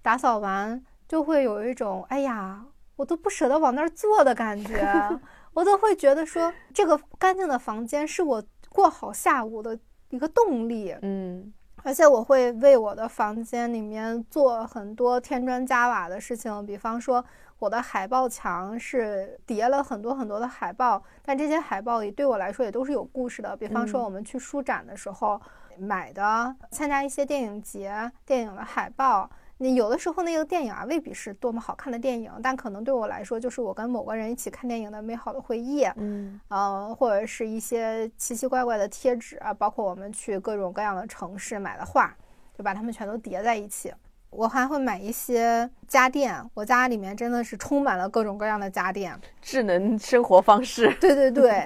[0.02, 2.66] 打扫完就会有一种，哎呀，
[2.98, 4.86] 我都不舍得往那儿坐的感觉，
[5.56, 9.80] 我都会觉得说，这个干净的房间是我过好下午的
[10.10, 11.54] 一个动力，嗯，
[11.86, 17.24] 而且我会为我的房间里面做很多添砖加瓦的事情，比方说。
[17.58, 23.56] 我的海报墙是叠了很多很多的海报，但这些海报也对我来说也都是有故事的。
[23.56, 25.42] 比方说，我们去书展的时候
[25.80, 29.30] 买的，参加一些电影节电影的海报。
[29.58, 35.86] 你有的时候那个电影啊，未必是多么好看的电影，但可能对我来说，就是我跟某个人一起看电影的美好的回忆。
[35.96, 42.14] 嗯，呃，或者是一些奇奇怪怪的贴纸啊，包括我们去各种各样的城市买的画，
[42.58, 43.94] 就把它们全都叠在一起。
[44.30, 50.94] 我还会买一些家电，我家里面真的是充满了各种各样的家电，智能生活方式。
[51.00, 51.66] 对对对，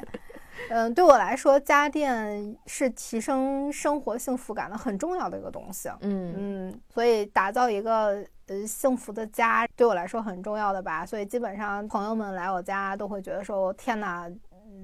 [0.70, 5.89] 嗯，对我来说，家电是提升生活幸福感的很重要的一个东西。
[6.01, 11.05] 嗯嗯，所以打造一个呃幸福的家，对我来说很重要的吧。
[11.05, 14.30] 所以基本上朋友们来我家都会觉得说，天哪，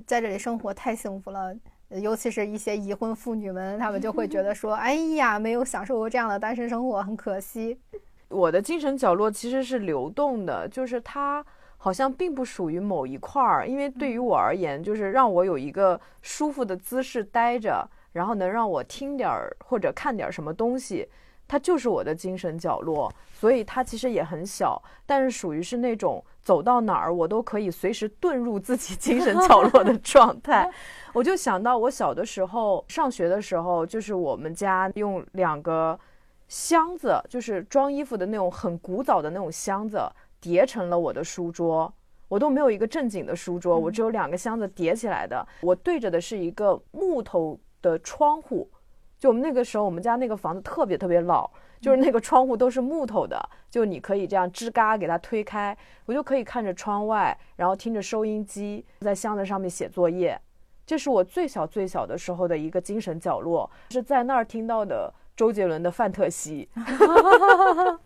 [0.08, 1.54] 在这里生活太幸福了。
[1.90, 7.80] 尤其是一些已婚妇女们，她们就会觉得说：“哎呀，没有享受过这样的单身生活，很可惜。”
[8.28, 11.46] 我的精神角落其实是流动的，就是它
[11.86, 13.68] 好像并不属于某一块儿。
[13.68, 21.08] 因为对于我而言，就是让我有一个舒服的姿势待着，然后能让我听点儿或者看点儿什么东西，
[21.48, 23.14] 它就是我的精神角落。
[23.34, 30.68] 所以它其实也很小，但是属于是那种走到哪儿我都可以随时遁入自己精神角落的状态。
[31.14, 36.00] 我就想到我小的时候上学的时候，就是我们家用两个
[36.48, 40.02] 箱子，就是装衣服的那种很古早的那种箱子，
[40.46, 41.92] 叠成了我的书桌。
[42.28, 45.48] 我都没有一个正经的书桌，我只有两个箱子叠起来的。
[45.62, 48.70] 我对着的是一个木头的窗户，
[49.18, 51.50] 就我们那个时候，我们家那个房子特别特别老，
[51.82, 55.76] 就是那个窗户都是木头的，就你可以这样吱嘎给它推开，
[56.06, 60.40] 我就可以看着窗外，然后听着收音机，在箱子上面写作业。
[60.86, 66.70] 这是我最小最小的时候的一个精神角落，是在那儿听到的周杰伦的《范特西》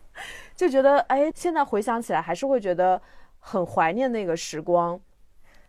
[0.60, 3.00] 就觉得哎，现在回想起来还是会觉得
[3.38, 5.00] 很怀念那个时光。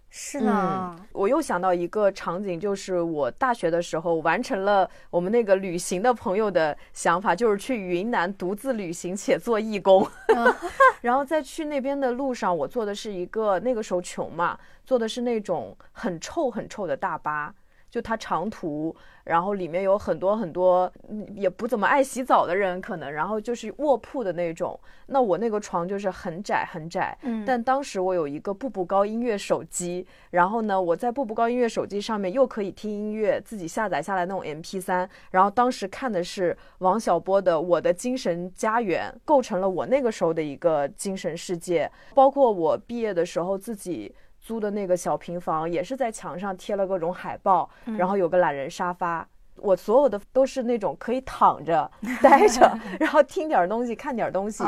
[0.10, 10.06] 是呢，我又想到一个场景，就是我大学的时候完成了我们那个旅行的朋友的想法，就是去云南独自旅行且做义工。
[11.00, 17.56] 然后在去那边的路上，我坐的是一个那个时候穷嘛，坐的是那种很臭很臭的大巴。
[17.92, 20.92] 就它长途，然后里面有很多很多
[21.36, 24.80] 也不怎么爱洗澡的人，可能然后就是卧铺的那种。
[25.08, 41.92] 那我那个床就是很窄很窄，嗯，但当时我有一个步步高音乐手机，然后呢，我在步步高音乐手机上面又可以听音乐，自己下载下来那种 MP3，然后当时看的是王小波的《我的精神家园》，构成了我那个时候的一个精神世界。
[42.16, 44.16] 包括我毕业的时候自己。
[44.42, 49.26] 租的那个小平房也是在墙上贴了各种海报，然后有个懒人沙发。
[49.58, 51.90] 我所有的都是那种可以躺着
[52.22, 54.64] 待着， 然后听点东西、看点东西，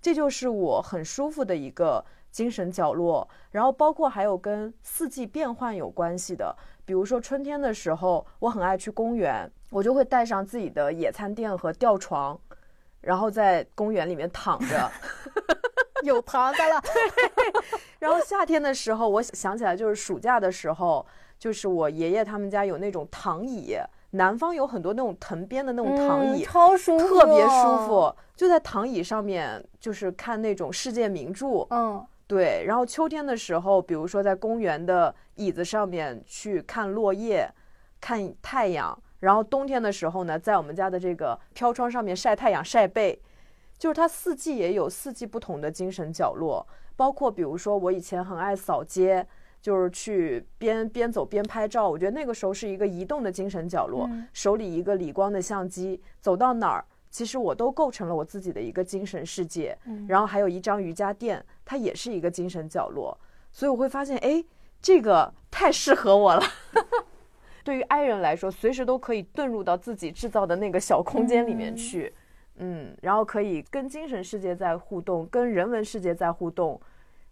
[0.00, 3.28] 这就是我很舒服的一个精神角落。
[3.50, 6.56] 然后包括还有跟四季变换有关系的，
[6.86, 12.38] 比如说春天的时候，我很爱去公园，我就会带上自己的野餐垫和吊床，
[13.02, 14.90] 然后在公园里面躺着。
[16.04, 16.82] 有糖的了，
[17.98, 21.04] 然后夏天的时候，我想起来就是暑假的时候，
[21.38, 23.76] 就是我爷爷他们家有那种躺椅，
[24.10, 28.14] 南方有很多那种藤编的那种躺椅，超舒服，特别舒服。
[28.36, 31.66] 就在躺椅上面，就是看那种世界名著。
[31.70, 32.64] 嗯，对。
[32.66, 37.50] 然后秋天的时候，比如说在公园的椅子上面去看落叶，
[38.00, 38.96] 看太阳。
[39.20, 43.20] 然后冬天的时候呢，在我们家的这个飘窗上面晒太阳晒被。
[43.78, 46.66] 就是它四季也有四季不同的精神角落，
[46.96, 49.24] 包括比如说我以前很爱扫街，
[49.62, 51.88] 就是去边边走边拍照。
[51.88, 59.78] 我觉得那个时候是一个移动的精神角落，手里一个理光的相机，走到哪儿，其实我都构成了我自己的一个精神世界。
[60.08, 63.16] 然后还有一张瑜伽垫，它也是一个精神角落。
[63.52, 64.44] 所以我会发现，哎，
[64.82, 66.42] 这个太适合我了。
[67.64, 72.12] 对于爱人来说，随时都可以遁入到自己制造的那个小空间里面去。
[72.14, 72.22] 嗯，
[73.00, 76.80] 然后可以跟精神世界在互动，跟人文世界在互动，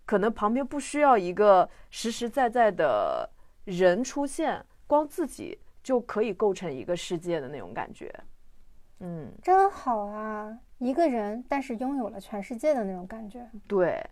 [0.05, 3.29] 可能旁边不需要一个实实在在的
[3.65, 8.13] 人出现，光自己就可以构成一个世界的那种感觉。
[9.01, 13.47] 嗯，真好啊，一个人，但是拥有了全世界的那种感觉。
[13.67, 14.03] 对，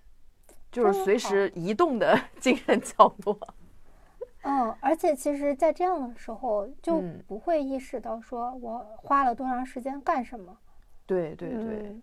[0.71, 3.39] 就是随时移动的 精神角落。
[4.43, 10.55] 嗯，而且其实，在这样的时候，就不会意识到说我花了多长时间干什么。
[11.07, 12.01] 对对对，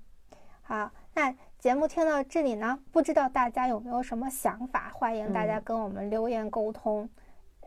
[0.61, 4.91] 好，那节目听到这里呢，不知道大家有没有什么想法？
[4.93, 7.09] 欢迎大家跟我们留言沟通。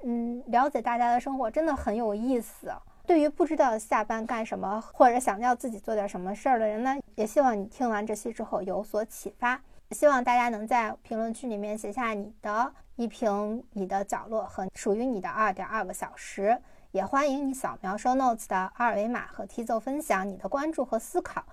[0.05, 2.73] 嗯，了解大家的生活真的很有意思。
[3.07, 9.61] 对于不知道下班干什么，或者想要自己做点什么事儿的人呢，也希望你听完这期之后有所启发。
[9.91, 16.57] 希望大家能在评论区里面写下你的一瓶你的角落和属于你的二点二个小时。
[16.95, 21.45] 也欢迎你扫描 show notes 的二维码和 T 奏分享你的关注和思考。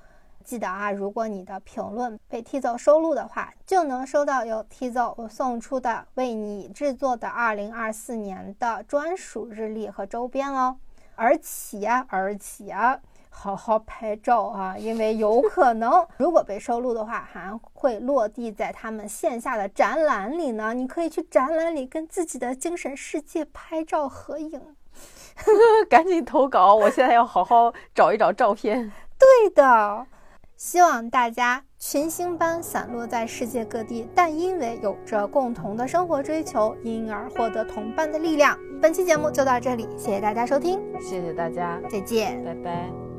[0.43, 10.77] 记得啊，如果你的评论被 T 奏收录的话，就能收到由 T 奏送出的为你制作的2024年的专属日历和周边哦。
[11.15, 12.75] 而且，而且，
[13.31, 20.75] 好好拍照啊，因为有可能如果被收录的话，还会落地在他们线下的展览里呢。
[20.75, 24.75] 你可以去展览里跟自己的精神世界拍照合影。
[25.89, 26.75] 赶紧投稿！
[26.75, 28.91] 我现在要好好找一找照片。
[29.17, 30.05] 对的，
[30.57, 38.57] 希望大家群星般散落在世界各地，但因为有着共同的生活追求，因而获得同伴的力量。
[38.82, 43.11] 本期节目就到这里，谢谢大家收听，谢谢大家，再见，拜拜。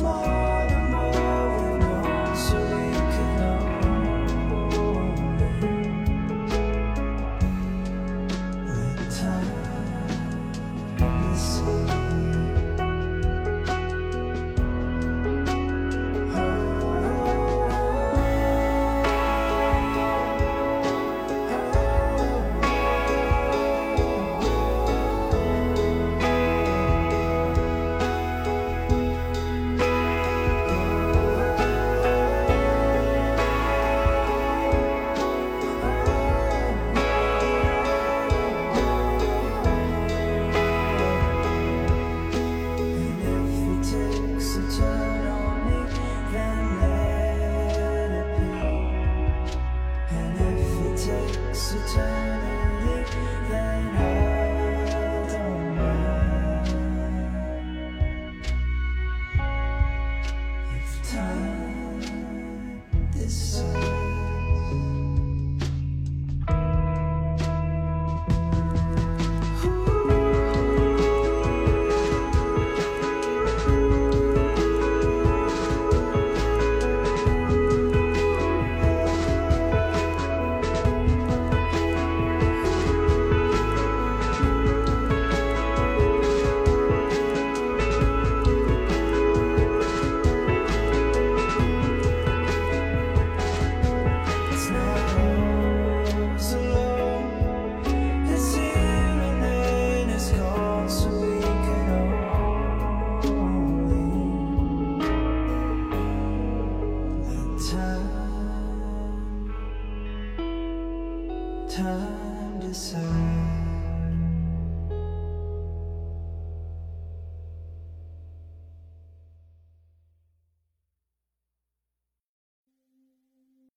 [0.00, 0.39] smile.